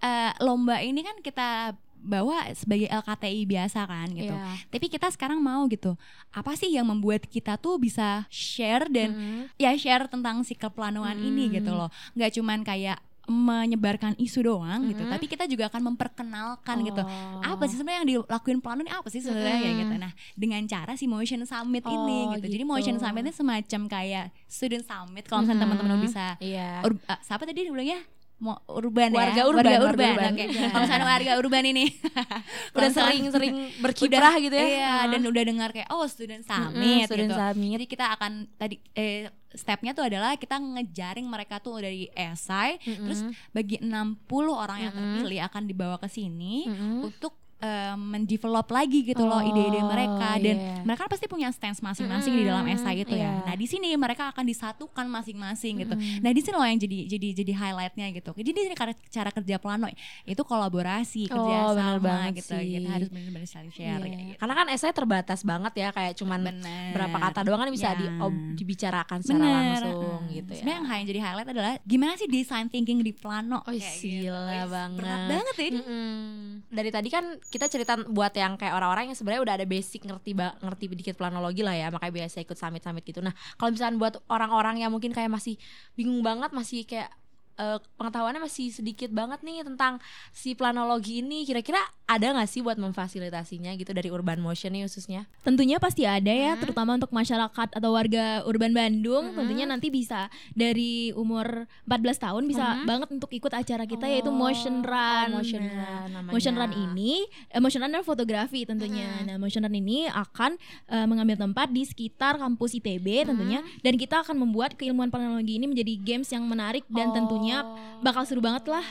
eh, 0.00 0.32
lomba 0.38 0.78
ini 0.80 1.02
kan 1.02 1.18
kita 1.18 1.74
bawa 1.98 2.46
sebagai 2.52 2.86
LKTI 2.86 3.42
biasa 3.44 3.82
kan 3.82 4.08
gitu. 4.08 4.30
Iya. 4.30 4.56
Tapi 4.68 4.86
kita 4.86 5.08
sekarang 5.08 5.38
mau 5.38 5.66
gitu. 5.66 5.98
Apa 6.30 6.54
sih 6.54 6.70
yang 6.70 6.86
membuat 6.86 7.24
kita 7.24 7.56
tuh 7.56 7.76
bisa 7.76 8.24
share 8.28 8.86
dan 8.86 9.10
Mm. 9.10 9.42
ya 9.56 9.72
share 9.74 10.06
tentang 10.06 10.40
si 10.40 10.52
keplanuan 10.52 11.16
ini 11.16 11.48
Hmm. 11.48 11.54
gitu 11.54 11.72
loh. 11.72 11.90
Nggak 12.12 12.30
cuman 12.34 12.62
kayak 12.62 12.98
menyebarkan 13.26 14.14
isu 14.16 14.38
doang 14.40 14.86
gitu, 14.86 15.02
Mm-mm. 15.02 15.10
tapi 15.10 15.26
kita 15.26 15.44
juga 15.44 15.66
akan 15.66 15.92
memperkenalkan 15.92 16.76
gitu. 16.80 17.02
Oh. 17.02 17.42
Apa 17.42 17.66
sih 17.66 17.74
sebenarnya 17.74 18.00
yang 18.00 18.22
dilakuin 18.22 18.62
pelanu 18.62 18.80
ini 18.80 18.92
apa 18.92 19.08
sih 19.10 19.18
sebenarnya 19.18 19.58
kayak 19.60 19.76
gitu. 19.82 19.94
Nah, 19.98 20.12
dengan 20.38 20.62
cara 20.64 20.94
si 20.94 21.04
Motion 21.04 21.42
Summit 21.42 21.82
ini 21.82 22.18
Oh, 22.22 22.38
gitu. 22.38 22.46
Jadi 22.46 22.62
gitu. 22.62 22.70
Motion 22.70 22.96
Summit 22.96 23.22
ini 23.22 23.34
semacam 23.34 23.80
kayak 23.90 24.24
student 24.46 24.86
summit 24.86 25.26
kalau 25.26 25.42
misalnya 25.42 25.58
Mm-mm. 25.58 25.74
teman-teman 25.74 25.98
bisa 26.00 26.24
Iya. 26.38 26.86
ur, 26.86 26.94
ah, 27.06 27.18
siapa 27.20 27.42
tadi 27.42 27.66
bilangnya? 27.66 27.98
Mo- 28.36 28.60
urban 28.68 29.10
Warga 29.10 29.32
ya. 29.34 29.44
urban, 29.44 29.64
warga 29.64 29.72
warga 29.72 29.88
urban. 29.88 30.12
urban. 30.12 30.32
Oke. 30.34 30.44
Iya. 30.46 30.68
Kalau 30.68 30.82
misalnya 30.82 31.06
warga 31.08 31.32
urban 31.36 31.64
ini 31.66 31.84
udah 32.76 32.90
sering-sering 32.90 33.54
berkiprah 33.78 34.34
gitu 34.36 34.52
ya 34.52 34.66
Iya, 34.66 34.76
Heeh. 34.76 35.10
dan 35.10 35.20
udah 35.24 35.42
dengar 35.42 35.68
kayak 35.70 35.88
oh 35.88 36.04
student 36.04 36.42
summit 36.42 37.08
student 37.08 37.32
gitu. 37.32 37.34
summit. 37.34 37.70
Jadi 37.72 37.84
kita 37.86 38.04
akan 38.12 38.32
tadi 38.54 38.76
eh 38.92 39.26
stepnya 39.48 39.90
tuh 39.90 40.04
adalah 40.04 40.36
kita 40.36 40.52
ngejaring 40.54 41.24
mereka 41.24 41.56
tuh 41.58 41.80
dari 41.80 42.12
esai 42.12 42.76
terus 42.76 43.24
bagi 43.50 43.80
60 43.80 44.20
orang 44.46 44.78
yang 44.82 44.92
terpilih 44.92 45.40
akan 45.42 45.62
dibawa 45.64 45.96
ke 45.96 46.06
sini 46.06 46.68
Mm-mm. 46.68 47.08
untuk 47.08 47.32
eh, 47.58 47.94
mendevelop 47.94 48.68
lagi 48.68 49.00
gitu 49.02 49.20
loh 49.20 49.34
Oh, 49.36 49.42
ide-ide 49.42 49.80
mereka 49.80 50.36
dan 50.36 50.56
iya. 50.56 50.80
mereka 50.80 51.04
kan 51.04 51.10
pasti 51.10 51.26
punya 51.26 51.48
stance 51.48 51.80
masing-masing 51.80 52.32
di 52.32 52.44
dalam 52.44 52.64
esai 52.66 53.00
itu 53.00 53.12
iya. 53.12 53.40
ya. 53.40 53.44
Nah, 53.44 53.54
di 53.54 53.64
sini 53.64 53.92
mereka 53.94 54.28
akan 54.28 54.44
disatukan 54.44 55.06
masing-masing 55.06 55.74
gitu. 55.78 55.92
Mm-mm. 55.92 56.20
Nah, 56.20 56.30
di 56.30 56.40
sini 56.40 56.52
loh 56.52 56.64
yang 56.64 56.76
jadi 56.76 56.98
jadi 57.06 57.28
jadi 57.34 57.52
highlightnya 57.54 58.06
gitu. 58.12 58.30
Jadi 58.32 58.48
ini 58.50 58.72
cara, 58.72 58.92
cara 59.06 59.30
kerja 59.30 59.56
plano 59.56 59.88
itu 60.22 60.42
kolaborasi, 60.42 61.26
kerja 61.26 61.56
Oh, 61.62 61.72
benar 61.72 61.96
sama 61.98 62.32
gitu. 62.32 62.52
sih. 62.52 62.76
Kita 62.76 62.88
harus 62.90 63.08
benar-benar 63.08 63.46
saling 63.46 63.70
share 63.70 63.98
Iya. 63.98 64.04
gitu. 64.06 64.36
Karena 64.36 64.54
kan 64.54 64.66
esai 64.68 64.92
terbatas 64.92 65.40
banget 65.42 65.72
ya 65.76 65.88
kayak 65.90 66.12
cuman 66.14 66.40
Bener. 66.42 66.92
berapa 66.92 67.16
kata 67.20 67.40
doang 67.42 67.60
kan 67.60 67.70
bisa 67.70 67.88
Ya. 67.92 67.98
di, 67.98 68.06
ob- 68.18 68.52
dibicarakan 68.54 69.18
secara 69.20 69.40
Bener. 69.40 69.82
langsung 69.82 69.96
Mm. 70.16 70.25
Gitu 70.46 70.52
ya. 70.54 70.62
Sebenarnya 70.62 70.78
yang 70.78 70.86
yang 71.02 71.08
jadi 71.10 71.20
highlight 71.26 71.50
adalah 71.50 71.72
gimana 71.82 72.12
sih 72.14 72.30
design 72.30 72.70
thinking 72.70 73.02
di 73.02 73.10
plano. 73.10 73.66
Oh 73.66 73.74
Kayak 73.74 73.82
gitu. 73.98 74.30
gila 74.30 74.40
Wih, 74.46 74.66
banget. 74.70 74.98
Berat 75.02 75.22
banget 75.26 75.54
ya. 75.58 75.64
ini. 75.66 75.80
Mm-mm. 75.82 76.34
Dari 76.70 76.90
tadi 76.94 77.08
kan 77.10 77.24
kita 77.50 77.66
cerita 77.66 77.92
buat 78.06 78.30
yang 78.30 78.54
kayak 78.54 78.74
orang-orang 78.78 79.10
yang 79.10 79.18
sebenarnya 79.18 79.42
udah 79.42 79.54
ada 79.58 79.66
basic 79.66 80.06
ngerti 80.06 80.30
ngerti 80.38 80.84
dikit 80.94 81.14
planologi 81.18 81.66
lah 81.66 81.74
ya, 81.74 81.90
makanya 81.90 82.24
biasa 82.24 82.46
ikut 82.46 82.54
summit-summit 82.54 83.02
gitu. 83.02 83.18
Nah, 83.18 83.34
kalau 83.58 83.74
misalnya 83.74 83.98
buat 83.98 84.14
orang-orang 84.30 84.86
yang 84.86 84.94
mungkin 84.94 85.10
kayak 85.10 85.28
masih 85.28 85.58
bingung 85.98 86.22
banget, 86.22 86.54
masih 86.54 86.86
kayak 86.86 87.10
eh, 87.56 87.78
pengetahuannya 87.96 88.40
masih 88.40 88.68
sedikit 88.70 89.08
banget 89.08 89.40
nih 89.40 89.64
tentang 89.64 89.98
si 90.30 90.52
planologi 90.52 91.20
ini, 91.20 91.42
kira-kira 91.42 91.78
ada 92.06 92.36
nggak 92.36 92.46
sih 92.46 92.62
buat 92.62 92.78
memfasilitasinya 92.78 93.74
gitu 93.74 93.90
dari 93.90 94.08
Urban 94.08 94.38
Motion 94.38 94.72
nih 94.72 94.86
khususnya? 94.86 95.26
Tentunya 95.42 95.76
pasti 95.76 96.06
ada 96.06 96.30
ya, 96.30 96.54
Hmm. 96.54 96.62
terutama 96.62 96.94
untuk 96.94 97.10
masyarakat 97.10 97.68
atau 97.74 97.90
warga 97.90 98.44
urban 98.44 98.70
Bandung. 98.70 99.32
Hmm. 99.32 99.42
Tentunya 99.42 99.66
nanti 99.66 99.90
bisa 99.90 100.28
dari 100.52 101.10
umur 101.12 101.66
14 101.84 102.18
tahun 102.20 102.46
bisa 102.46 102.62
Hmm. 102.62 102.86
banget 102.86 103.08
untuk 103.10 103.30
ikut 103.32 103.50
acara 103.50 103.84
kita 103.84 104.06
yaitu 104.06 104.30
motion 104.30 104.82
run. 104.82 105.28
Oh, 105.32 105.40
motion 105.42 105.62
Nah, 105.62 105.74
run 105.74 106.08
namanya. 106.12 106.32
Motion 106.36 106.54
run 106.54 106.72
ini, 106.72 107.12
eh, 107.50 107.58
motion 107.58 107.80
run 107.80 107.90
dan 107.90 108.04
fotografi 108.04 108.62
tentunya. 108.62 109.08
Mm-mm. 109.22 109.26
Nah, 109.26 109.36
motion 109.38 109.62
run 109.62 109.74
ini 109.74 110.06
akan 110.06 110.54
eh, 110.86 111.06
mengambil 111.06 111.38
tempat 111.38 111.72
di 111.72 111.82
sekitar 111.82 112.38
kampus 112.38 112.74
ITB 112.74 113.24
tentunya, 113.24 113.62
dan 113.80 113.94
kita 113.94 114.22
akan 114.22 114.36
membuat 114.36 114.74
keilmuan 114.74 115.08
planologi 115.08 115.58
ini 115.58 115.66
menjadi 115.66 115.92
games 115.98 116.28
yang 116.30 116.46
menarik 116.46 116.82
dan 116.88 117.10
tentunya 117.10 117.45
Oh. 117.54 117.76
bakal 118.02 118.26
seru 118.26 118.42
banget 118.42 118.66
lah. 118.66 118.84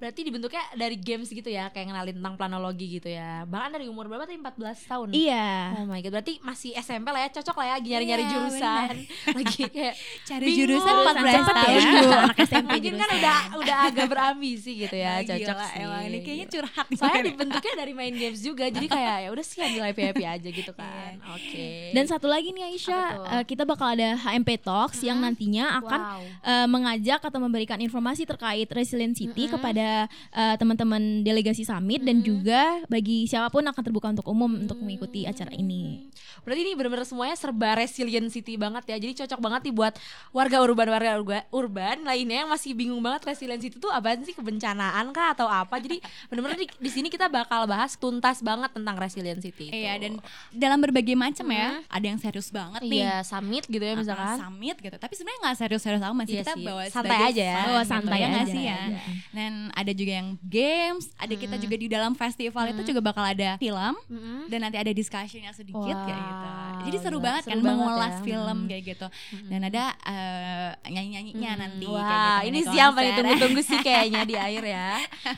Berarti 0.00 0.20
dibentuknya 0.24 0.64
dari 0.72 0.96
games 0.96 1.28
gitu 1.28 1.44
ya, 1.46 1.68
kayak 1.68 1.92
ngenalin 1.92 2.16
tentang 2.16 2.34
planologi 2.34 2.88
gitu 2.90 3.06
ya. 3.06 3.44
Bahkan 3.44 3.70
dari 3.70 3.84
umur 3.84 4.08
berapa 4.08 4.24
tadi 4.24 4.40
14 4.40 4.56
tahun? 4.88 5.08
Iya. 5.12 5.48
Oh 5.76 5.84
my 5.84 6.00
god, 6.00 6.12
berarti 6.16 6.40
masih 6.40 6.72
SMP 6.74 7.06
lah 7.06 7.20
ya, 7.20 7.30
cocok 7.30 7.52
lah 7.54 7.66
ya 7.66 7.74
lagi 7.76 7.88
nyari-nyari 7.90 8.18
Iya, 8.20 8.32
jurusan. 8.32 8.88
Lagi 9.36 9.62
kayak 9.68 9.94
Cari 10.24 10.44
bingung, 10.44 10.60
jurusan 10.64 10.94
14 10.96 11.12
cepet 11.12 11.54
tahun. 11.54 11.76
ya. 11.76 12.18
Anak 12.24 12.38
SMP 12.40 12.68
Mungkin 12.74 12.94
kan 12.96 13.08
udah 13.12 13.36
udah 13.60 13.76
agak 13.86 14.06
berambisi 14.08 14.72
gitu 14.78 14.96
ya, 14.96 15.12
Ah, 15.12 15.22
cocok 15.22 15.56
gila, 15.60 15.68
sih. 15.68 15.78
Emang 15.84 16.02
ini 16.08 16.18
kayaknya 16.20 16.46
curhat. 16.48 16.86
Soalnya 16.96 17.22
dibentuknya 17.26 17.74
dari 17.76 17.92
main 17.92 18.14
games 18.16 18.40
juga, 18.40 18.64
jadi 18.66 18.86
kayak 18.86 19.16
ya 19.20 19.28
udah 19.28 19.44
sih 19.44 19.58
ambil 19.60 19.82
happy 19.84 20.02
happy 20.08 20.24
aja 20.24 20.48
gitu 20.48 20.72
kan. 20.80 21.12
Iya. 21.12 21.34
Oke. 21.36 21.68
Dan 21.92 22.04
satu 22.08 22.24
lagi 22.24 22.48
nih 22.50 22.72
Aisyah, 22.72 23.04
eh, 23.36 23.44
kita 23.44 23.68
bakal 23.68 23.92
ada 23.92 24.16
HMP 24.16 24.56
Talks 24.56 25.02
yang 25.02 25.20
nantinya 25.20 25.76
akan 25.78 26.00
wow. 26.00 26.22
eh, 26.40 26.66
mengajak 26.66 27.20
atau 27.20 27.36
memberikan 27.36 27.76
informasi 27.76 28.24
terkait 28.24 28.64
Resilient 28.64 29.12
City 29.12 29.44
Mm-mm. 29.44 29.54
kepada 29.58 29.89
eh, 30.06 30.54
teman-teman 30.56 31.00
delegasi 31.20 31.62
summit 31.62 32.00
dan 32.00 32.18
Mm-mm. 32.18 32.26
juga 32.26 32.60
bagi 32.86 33.24
siapa 33.24 33.48
pun 33.48 33.62
akan 33.62 33.82
terbuka 33.82 34.08
untuk 34.10 34.26
umum 34.26 34.50
untuk 34.58 34.76
mengikuti 34.76 35.24
acara 35.24 35.50
ini. 35.52 36.06
Hmm. 36.06 36.42
Berarti 36.42 36.60
ini 36.62 36.72
benar-benar 36.72 37.04
semuanya 37.04 37.34
serba 37.34 37.74
resilient 37.74 38.28
city 38.28 38.54
banget 38.54 38.84
ya. 38.86 38.96
Jadi 38.96 39.12
cocok 39.18 39.38
banget 39.38 39.60
nih 39.66 39.74
buat 39.74 39.94
warga 40.30 40.56
urban 40.58 40.88
warga 40.88 41.10
urba- 41.14 41.46
urban 41.50 41.96
lainnya 42.02 42.42
yang 42.42 42.50
masih 42.50 42.72
bingung 42.72 42.98
banget 42.98 43.26
resilient 43.26 43.58
city 43.58 43.76
itu 43.76 43.88
apaan 43.88 44.20
sih 44.20 44.32
kebencanaan 44.32 45.10
kah 45.10 45.32
atau 45.32 45.46
apa. 45.46 45.76
Jadi 45.76 46.00
benar-benar 46.26 46.56
di, 46.56 46.66
di 46.68 46.90
sini 46.90 47.08
kita 47.08 47.26
bakal 47.26 47.64
bahas 47.64 47.94
tuntas 47.94 48.40
banget 48.40 48.70
tentang 48.70 48.96
resilient 48.96 49.38
city. 49.38 49.68
itu. 49.68 49.76
Iya 49.76 49.96
dan 49.96 50.12
dalam 50.50 50.78
berbagai 50.78 51.12
macam 51.12 51.46
ya. 51.46 51.68
Mhm. 51.76 51.88
Ada 51.90 52.06
yang 52.06 52.18
serius 52.18 52.48
banget 52.48 52.80
nih. 52.82 53.00
Iya, 53.00 53.14
summit 53.22 53.64
gitu 53.64 53.80
ya 53.80 53.92
Ah, 53.92 53.98
misalkan. 53.98 54.36
summit 54.38 54.76
gitu. 54.78 54.96
Tapi 54.96 55.12
sebenarnya 55.12 55.40
nggak 55.40 55.56
serius-serius 55.56 56.02
amat 56.02 56.24
sih. 56.24 56.32
Iya 56.32 56.42
kita 56.42 56.54
sih. 56.54 56.64
bawa 56.64 56.82
Santai 56.88 57.18
aja 57.26 57.42
ya. 57.44 57.56
Bawa 57.60 57.82
gitu, 57.82 57.90
santai 57.90 58.18
ya 58.18 58.28
aja, 58.30 58.42
sih 58.46 58.62
ya. 58.62 58.78
iya. 58.86 59.00
Dan 59.30 59.52
ada 59.80 59.92
juga 59.92 60.12
yang 60.14 60.28
games, 60.40 61.08
ada 61.14 61.32
kita 61.32 61.52
Hmm. 61.52 61.62
juga 61.62 61.74
di 61.74 61.86
dalam 61.86 62.12
festival 62.12 62.64
itu 62.68 62.82
juga 62.86 63.00
bakal 63.02 63.24
ada 63.24 63.56
film 63.56 63.94
Mm-mm. 64.06 64.46
dan 64.46 64.60
nanti 64.60 64.76
ada 64.76 64.90
discussion 64.90 65.40
yang 65.40 65.52
sedikit 65.52 65.80
kayak 65.98 66.20
gitu. 66.20 66.46
Wow, 66.46 66.82
Jadi 66.82 66.96
seru 66.98 67.16
gila. 67.16 67.26
banget 67.26 67.42
Seru 67.42 67.50
kan 67.50 67.58
banget 67.60 67.76
mengulas 67.80 68.14
ya. 68.14 68.22
film 68.22 68.56
Mm. 68.56 68.66
kayak 68.66 68.82
gitu. 68.86 69.06
Dan 69.46 69.60
ada 69.62 69.84
eh, 70.02 70.70
nyanyi-nyanyinya 70.86 71.50
Mm-mm. 71.50 71.62
nanti 71.62 71.86
Wah, 71.86 72.00
kayak 72.00 72.20
gitu. 72.42 72.48
ini 72.48 72.78
yang 72.78 72.90
paling 72.90 73.10
ditunggu-tunggu 73.10 73.60
sih 73.62 73.78
kayaknya 73.80 74.20
di 74.22 74.34
air 74.46 74.64
ya. 74.66 74.90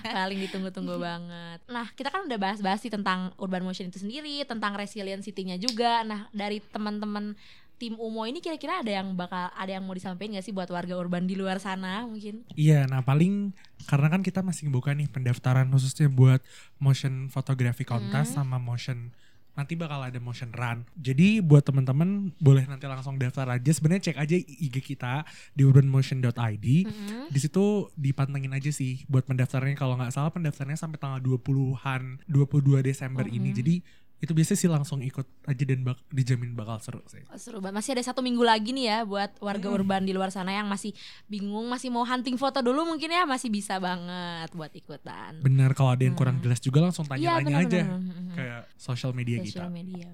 paling 0.03 0.39
ditunggu-tunggu 0.41 0.95
banget. 0.97 1.59
Nah, 1.67 1.87
kita 1.93 2.09
kan 2.09 2.25
udah 2.25 2.39
bahas-bahas 2.39 2.79
sih 2.79 2.89
tentang 2.89 3.31
urban 3.37 3.63
motion 3.63 3.87
itu 3.87 3.99
sendiri, 3.99 4.43
tentang 4.45 4.73
resilient 4.73 5.21
city-nya 5.21 5.57
juga. 5.57 6.03
Nah, 6.03 6.27
dari 6.31 6.59
teman-teman 6.65 7.35
tim 7.83 7.99
UMO 7.99 8.23
ini 8.31 8.39
kira-kira 8.39 8.79
ada 8.79 9.03
yang 9.03 9.19
bakal 9.19 9.51
ada 9.51 9.67
yang 9.75 9.83
mau 9.83 9.91
disampaikan 9.91 10.39
gak 10.39 10.47
sih 10.47 10.55
buat 10.55 10.71
warga 10.71 10.95
urban 10.95 11.27
di 11.27 11.35
luar 11.35 11.59
sana 11.59 12.07
mungkin? 12.07 12.47
Iya, 12.55 12.87
nah 12.87 13.03
paling 13.03 13.51
karena 13.91 14.07
kan 14.07 14.23
kita 14.23 14.39
masih 14.39 14.71
buka 14.71 14.95
nih 14.95 15.11
pendaftaran 15.11 15.67
khususnya 15.67 16.07
buat 16.07 16.39
motion 16.79 17.27
photography 17.27 17.83
contest 17.83 18.39
Hmm. 18.39 18.47
sama 18.47 18.63
motion 18.63 19.11
nanti 19.53 19.77
bakal 19.77 20.01
ada 20.01 20.17
motion 20.17 20.49
run. 20.49 20.89
Jadi 20.97 21.45
buat 21.45 21.61
teman-teman 21.61 22.33
boleh 22.41 22.65
nanti 22.65 22.89
langsung 22.89 23.21
daftar 23.21 23.53
aja. 23.53 23.69
Sebenarnya 23.69 24.09
cek 24.09 24.17
aja 24.17 24.37
IG 24.39 24.81
kita 24.81 25.29
di 25.53 25.69
urbanmotion.id. 25.69 26.67
Mm-mm. 26.89 27.29
Di 27.29 27.37
situ 27.37 27.93
dipantengin 27.93 28.49
aja 28.57 28.73
sih 28.73 29.05
buat 29.13 29.29
pendaftarannya 29.29 29.77
kalau 29.77 30.01
nggak 30.01 30.09
salah 30.09 30.33
pendaftarannya 30.33 30.81
sampai 30.81 30.97
tanggal 30.97 31.21
20-an 31.21 32.25
22 32.33 32.81
Desember 32.81 33.29
ini. 33.29 33.53
Mhm. 33.53 33.57
Jadi 33.61 33.75
itu 34.23 34.31
biasanya 34.31 34.59
sih 34.63 34.71
langsung 34.71 35.03
ikut 35.03 35.27
aja 35.51 35.63
dan 35.67 35.83
bak 35.83 35.99
dijamin 36.15 36.55
bakal 36.55 36.79
seru 36.79 37.03
sih. 37.11 37.27
Oh, 37.27 37.35
seru 37.35 37.59
banget. 37.59 37.83
Masih 37.83 37.91
ada 37.99 38.07
satu 38.07 38.23
minggu 38.23 38.47
lagi 38.47 38.71
nih 38.71 38.87
ya 38.87 38.99
buat 39.03 39.35
warga 39.43 39.67
urban 39.67 40.07
di 40.07 40.15
luar 40.15 40.31
sana 40.31 40.55
yang 40.55 40.71
masih 40.71 40.95
bingung, 41.27 41.67
masih 41.67 41.91
mau 41.91 42.07
hunting 42.07 42.39
foto 42.39 42.63
dulu 42.63 42.87
mungkin 42.87 43.11
ya 43.11 43.27
masih 43.27 43.51
bisa 43.51 43.83
banget 43.83 44.55
buat 44.55 44.71
ikutan. 44.79 45.43
Bener 45.43 45.75
kalau 45.75 45.99
ada 45.99 46.07
yang 46.07 46.15
kurang 46.15 46.39
jelas 46.39 46.63
juga 46.63 46.87
langsung 46.87 47.03
tanya-tanya 47.03 47.51
benar, 47.51 47.67
aja 47.67 47.83
benar, 47.83 47.99
benar. 47.99 48.35
ke 48.39 48.45
sosial 48.79 49.11
media 49.11 49.43
kita. 49.43 49.67
media. 49.67 50.07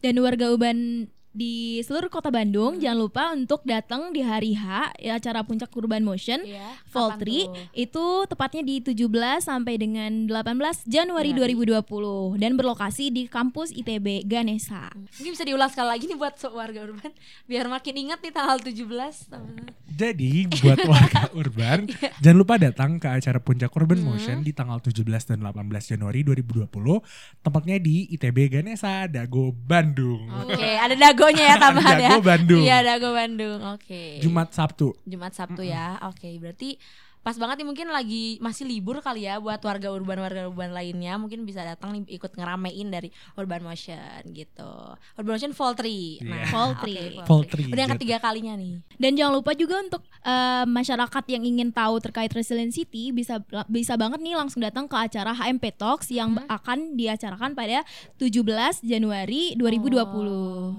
Dan 0.00 0.16
warga 0.24 0.48
Uban 0.48 1.12
di 1.32 1.54
seluruh 1.80 2.08
kota 2.08 2.28
Bandung 2.28 2.76
jangan 2.76 2.98
lupa 2.98 3.24
untuk 3.30 3.64
datang 3.64 4.12
di 4.12 4.20
hari 4.20 4.52
H 4.52 4.92
ya, 4.96 5.16
acara 5.16 5.40
puncak 5.40 5.72
Urban 5.72 6.00
Motion 6.00 6.40
Iya. 6.42 6.76
Voltri 6.86 7.44
itu 7.72 8.04
tepatnya 8.26 8.60
di 8.60 8.78
17 8.78 9.08
sampai 9.40 9.76
dengan 9.76 10.24
18 10.24 10.84
Januari 10.84 11.32
Januari. 11.32 11.56
2020 11.56 12.36
dan 12.36 12.52
berlokasi 12.52 13.08
di 13.08 13.24
kampus 13.24 13.70
ITB 13.70 14.24
Ganesa. 14.24 14.92
Mungkin 15.14 15.32
bisa 15.32 15.42
diulas 15.42 15.72
sekali 15.72 15.88
lagi 15.88 16.04
nih 16.04 16.14
buat 16.14 16.34
so- 16.34 16.52
warga 16.52 16.82
urban 16.82 17.10
biar 17.44 17.66
makin 17.66 17.94
ingat 17.98 18.20
nih 18.20 18.30
tanggal 18.30 18.58
17. 18.58 19.32
Jadi 19.88 20.32
buat 20.58 20.78
warga 20.90 21.28
urban, 21.32 21.84
jangan 22.18 22.38
lupa 22.38 22.56
datang 22.56 22.96
ke 22.96 23.08
acara 23.08 23.38
Puncak 23.38 23.72
Urban 23.72 23.98
Hmm. 23.98 24.08
Motion 24.10 24.38
di 24.40 24.50
tanggal 24.50 24.78
17 24.78 25.04
dan 25.26 25.40
18 25.40 25.62
Januari 25.86 26.20
2020, 26.22 26.68
tempatnya 27.38 27.76
di 27.76 28.08
ITB 28.10 28.38
Ganesa, 28.50 29.04
Dago, 29.04 29.52
Bandung. 29.52 30.26
Oke, 30.42 30.56
ada 30.74 30.96
dagonya 31.22 31.44
ya 31.44 31.56
tambahan 31.56 31.96
ya. 31.96 32.10
Dago 32.10 32.22
Bandung. 32.24 32.62
Iya, 32.62 32.76
dago 32.82 33.08
Bandung. 33.12 33.60
Oke. 33.72 34.18
Jumat 34.18 34.50
Sabtu. 34.50 34.90
Jumat 35.04 35.32
Sabtu 35.32 35.62
ya. 35.62 36.02
Oke, 36.04 36.34
berarti 36.36 36.74
pas 37.22 37.38
banget 37.38 37.62
nih 37.62 37.68
mungkin 37.70 37.86
lagi 37.86 38.34
masih 38.42 38.66
libur 38.66 38.98
kali 38.98 39.30
ya 39.30 39.38
buat 39.38 39.62
warga 39.62 39.94
urban 39.94 40.18
warga 40.18 40.42
urban 40.42 40.74
lainnya 40.74 41.14
mungkin 41.14 41.46
bisa 41.46 41.62
datang 41.62 41.94
nih 41.94 42.18
ikut 42.18 42.34
ngeramein 42.34 42.90
dari 42.90 43.14
Urban 43.38 43.62
Motion 43.62 44.02
gitu. 44.28 44.72
Urban 45.14 45.30
Motion 45.32 45.54
Voltri. 45.54 46.18
Nah, 46.18 46.42
Iya. 46.42 46.46
Voltri. 46.50 46.98
oke, 47.14 47.22
Voltri, 47.22 47.62
Udah 47.70 47.78
yang 47.78 47.94
gitu. 47.94 48.02
ketiga 48.02 48.18
kalinya 48.18 48.58
nih. 48.58 48.82
Dan 48.98 49.14
jangan 49.14 49.38
lupa 49.38 49.54
juga 49.54 49.78
untuk 49.78 50.02
eh, 50.18 50.66
masyarakat 50.66 51.24
yang 51.28 51.42
ingin 51.42 51.70
tahu 51.70 51.94
terkait 52.00 52.30
Resilient 52.30 52.74
City 52.74 53.14
bisa 53.14 53.38
bisa 53.70 53.94
banget 53.94 54.18
nih 54.18 54.34
langsung 54.34 54.58
datang 54.58 54.86
ke 54.86 54.96
acara 54.96 55.30
HMP 55.30 55.70
Talks 55.72 56.10
yang 56.10 56.34
Hmm. 56.34 56.50
akan 56.50 56.98
diacarakan 56.98 57.54
pada 57.54 57.86
17 58.18 58.82
Januari 58.82 59.54
2020. 59.54 60.26
Oh, 60.26 60.74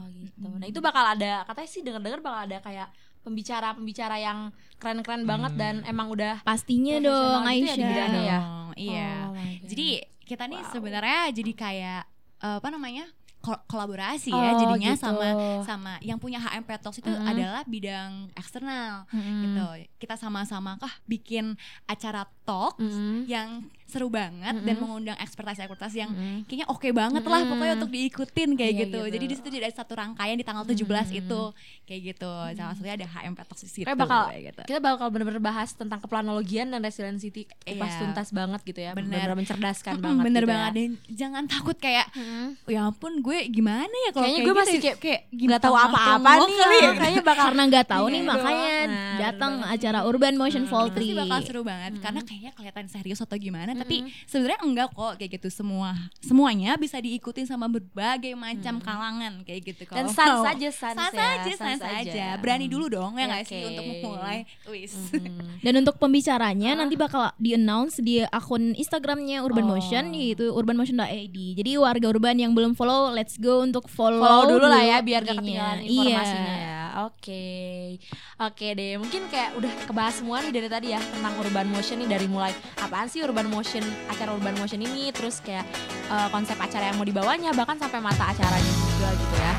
gitu. 0.45 0.55
Nah, 0.55 0.67
itu 0.67 0.79
bakal 0.79 1.05
ada 1.09 1.43
katanya 1.43 1.69
sih 1.69 1.81
dengar-dengar 1.81 2.19
bakal 2.19 2.41
ada 2.43 2.57
kayak 2.59 2.87
pembicara-pembicara 3.23 4.15
yang 4.17 4.39
keren-keren 4.77 5.23
banget 5.23 5.53
dan 5.55 5.75
emang 5.83 6.07
udah 6.07 6.43
Pastinya 6.43 6.99
dong 6.99 7.41
gitu 7.41 7.65
ya 7.65 7.73
Aisyah. 7.73 7.75
bidangnya 7.81 8.21
ya? 8.21 8.39
Dong, 8.39 8.69
Iya. 8.75 9.11
Oh. 9.25 9.35
Jadi 9.63 9.87
kita 10.21 10.43
nih 10.45 10.61
Wow. 10.61 10.71
sebenarnya 10.71 11.19
jadi 11.31 11.51
kayak 11.53 12.01
eh, 12.39 12.57
apa 12.59 12.69
namanya? 12.69 13.07
kol- 13.39 13.59
kolaborasi 13.65 14.31
Oh, 14.31 14.39
ya 14.39 14.55
jadinya 14.55 14.95
gitu. 14.95 15.03
sama 15.03 15.27
sama 15.61 15.93
yang 15.99 16.15
punya 16.15 16.39
HMP 16.39 16.79
Talks 16.79 16.95
itu 16.97 17.07
Mhm. 17.07 17.27
adalah 17.27 17.63
bidang 17.65 18.31
eksternal 18.33 19.03
Mm-mm. 19.09 19.39
gitu. 19.43 19.67
Kita 19.97 20.15
sama-sama 20.15 20.75
kah 20.77 20.95
bikin 21.03 21.59
acara 21.83 22.23
talk 22.43 22.79
Mm-mm. 22.79 23.27
yang 23.27 23.67
seru 23.93 24.09
banget 24.09 24.55
dan 24.57 24.73
Mhm. 24.73 24.81
mengundang 24.81 25.17
ekspertas-ekspertas 25.17 25.93
yang 25.93 26.09
Mm-mm. 26.09 26.43
kayaknya 26.43 26.65
oke 26.67 26.89
banget 26.89 27.21
lah 27.21 27.39
Mm-mm. 27.39 27.51
pokoknya 27.53 27.73
untuk 27.75 27.91
diikutin 27.91 28.49
kayak 28.53 28.71
Iya, 28.71 28.81
gitu. 28.81 28.99
gitu. 28.99 29.13
Jadi 29.13 29.25
di 29.27 29.35
situ 29.35 29.47
ada 29.53 29.69
satu 29.71 29.93
rangkaian 29.93 30.33
di 30.33 30.41
tanggal 30.41 30.63
17 30.63 30.81
Mm. 31.07 31.19
itu 31.19 31.41
kayak 31.83 32.01
gitu. 32.07 32.31
Salah 32.51 32.73
satunya 32.73 32.95
ada 32.95 33.05
HMP 33.05 33.39
di 33.45 33.69
situ 33.69 33.85
Kayak 33.85 33.99
bakal 33.99 34.21
kayak 34.27 34.43
gitu. 34.47 34.61
kita 34.65 34.79
bakal 34.79 35.07
bener-bener 35.07 35.37
bahas 35.39 35.69
tentang 35.71 35.99
keplanologian 35.99 36.67
dan 36.67 36.79
resiliency 36.79 37.29
kupas 37.29 37.61
Iya. 37.87 37.99
tuntas 37.99 38.27
banget 38.29 38.61
gitu 38.63 38.79
ya. 38.79 38.91
Bener. 38.91 39.13
Bener-bener 39.13 39.37
mencerdaskan 39.37 39.93
Mm-mm, 39.93 40.05
banget 40.09 40.23
bener 40.23 40.41
gitu 40.41 40.51
banget 40.51 40.65
ya. 40.65 40.75
dan 40.75 40.89
jangan 41.13 41.43
takut 41.45 41.77
kayak 41.77 42.05
Mm-mm. 42.11 42.47
ya 42.65 42.81
ampun 42.83 43.13
gue 43.19 43.37
gimana 43.47 43.85
ya 43.85 44.09
kalau 44.09 44.23
Kayaknya 44.23 44.33
kayak 44.33 44.39
gue 44.39 44.49
gitu 44.49 44.61
masih 44.63 44.73
ya? 44.73 44.81
kayak 44.81 44.97
kayak 44.97 45.19
nggak 45.29 45.61
tahu 45.61 45.75
apa-apa 45.75 46.31
nih 46.41 46.55
ya. 46.55 46.67
ya. 46.73 46.91
Kayaknya 46.95 47.23
bakal 47.23 47.41
Karena 47.43 47.63
nggak 47.67 47.85
tahu 47.85 48.05
Iya 48.05 48.09
nih 48.09 48.19
dong. 48.19 48.29
makanya 48.31 48.71
Nah, 48.83 49.17
datang 49.17 49.53
acara 49.63 49.99
Urban 50.03 50.33
Motion 50.33 50.63
Hmm. 50.63 50.71
Voltri. 50.71 51.05
pasti 51.05 51.19
bakal 51.19 51.39
seru 51.43 51.61
banget 51.61 51.91
karena 51.99 52.21
kayaknya 52.21 52.51
kelihatan 52.53 52.85
serius 52.87 53.19
atau 53.19 53.35
gimana 53.35 53.71
tapi 53.83 53.97
sebenarnya 54.25 54.59
enggak 54.61 54.89
kok 54.89 55.13
kayak 55.15 55.31
gitu 55.35 55.49
semua 55.49 55.91
semuanya 56.17 56.73
bisa 56.75 56.97
diikutin 56.97 57.43
sama 57.43 57.67
berbagai 57.67 58.33
macam 58.33 58.79
kalangan 58.79 59.43
kayak 59.43 59.61
gitu 59.65 59.83
dan 59.85 60.07
kalau 60.07 60.13
sans 60.13 60.33
mau. 60.39 60.45
saja 60.45 60.69
sans, 60.69 60.95
sans 60.95 61.13
ya, 61.13 61.27
aja 61.37 61.51
sans 61.53 61.81
aja 61.81 62.25
berani 62.37 62.65
dulu 62.65 62.87
dong 62.87 63.13
ya 63.13 63.27
nggak 63.27 63.43
sih 63.43 63.59
oke. 63.59 63.69
untuk 63.69 63.83
memulai 63.85 64.39
wis 64.65 64.95
Mm. 65.03 65.59
Dan 65.65 65.73
untuk 65.79 65.97
pembicaranya 65.97 66.73
nanti 66.73 66.95
bakal 66.95 67.33
di-announce 67.37 67.99
di 67.99 68.23
akun 68.23 68.71
Instagramnya 68.73 69.41
Urban 69.41 69.63
Oh. 69.63 69.71
Motion 69.73 70.11
yaitu 70.11 70.47
urbanmotion.id. 70.47 71.33
Jadi 71.55 71.71
warga 71.75 72.07
urban 72.07 72.35
yang 72.35 72.51
belum 72.51 72.71
follow, 72.71 73.09
let's 73.09 73.35
go 73.35 73.59
untuk 73.59 73.87
follow, 73.87 74.19
follow 74.19 74.53
dulu 74.53 74.65
lah 74.65 74.79
ya 74.79 74.97
biar 74.99 75.21
gak 75.21 75.33
ketinggalan 75.35 75.81
informasinya 75.81 76.53
Iya. 76.53 76.63
ya. 76.63 76.82
Oke. 76.93 77.97
Oke 78.37 78.77
deh, 78.77 79.01
mungkin 79.01 79.25
kayak 79.33 79.57
udah 79.57 79.71
kebahas 79.89 80.21
semua 80.21 80.45
nih 80.45 80.53
dari 80.53 80.69
tadi 80.69 80.87
ya 80.93 81.01
tentang 81.01 81.33
urban 81.41 81.65
motion 81.73 81.97
nih 82.05 82.09
dari 82.09 82.29
mulai 82.29 82.53
apaan 82.77 83.09
sih 83.09 83.25
urban 83.25 83.49
motion, 83.49 83.81
acara 84.05 84.29
urban 84.29 84.53
motion 84.61 84.77
ini, 84.77 85.09
terus 85.09 85.41
kayak 85.41 85.65
eh, 86.13 86.27
konsep 86.29 86.53
acara 86.53 86.93
yang 86.93 86.97
mau 87.01 87.07
dibawanya 87.07 87.49
bahkan 87.57 87.81
sampai 87.81 87.97
mata 87.97 88.29
acaranya 88.29 88.73
juga 88.77 89.09
gitu 89.17 89.35
ya. 89.41 89.53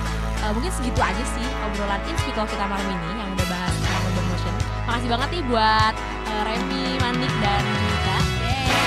Eh, 0.47 0.51
mungkin 0.55 0.71
segitu 0.71 1.01
aja 1.03 1.25
sih 1.35 1.47
obrolan 1.67 2.01
Inspito 2.07 2.43
kita 2.47 2.65
malam 2.71 2.87
ini 2.87 3.11
yang 3.19 3.29
udah 3.35 3.47
bahas 3.51 3.75
tentang 3.83 4.03
urban 4.07 4.27
motion. 4.31 4.55
Makasih 4.87 5.09
banget 5.11 5.29
nih 5.35 5.43
buat 5.51 5.95
eh, 6.31 6.43
Remy, 6.47 6.85
Manik 7.03 7.33
dan 7.43 7.63
Mika. 7.67 8.19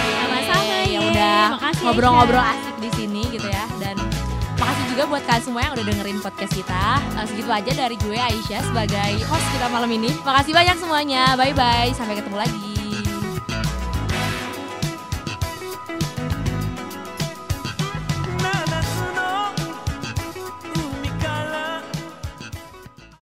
Sama-sama, 0.07 0.75
yeay. 0.87 1.03
udah 1.03 1.43
Makasih, 1.59 1.83
ngobrol-ngobrol 1.83 2.43
asik 2.47 2.75
di 2.79 2.89
sini 2.95 3.21
gitu 3.27 3.47
ya 3.51 3.67
dan 3.83 4.06
juga 4.97 5.13
buat 5.13 5.29
kalian 5.29 5.43
semua 5.45 5.61
yang 5.61 5.73
udah 5.77 5.85
dengerin 5.93 6.17
podcast 6.25 6.53
kita. 6.57 6.85
Eh, 7.21 7.25
segitu 7.29 7.49
aja 7.53 7.69
dari 7.85 8.01
gue 8.01 8.17
Aisyah 8.17 8.65
sebagai 8.65 9.11
host 9.29 9.45
kita 9.53 9.69
malam 9.69 9.93
ini. 9.93 10.09
Makasih 10.25 10.57
banyak 10.57 10.73
semuanya. 10.81 11.37
Bye 11.37 11.53
bye 11.53 11.93
sampai 11.93 12.17
ketemu 12.17 12.41
lagi 12.41 12.66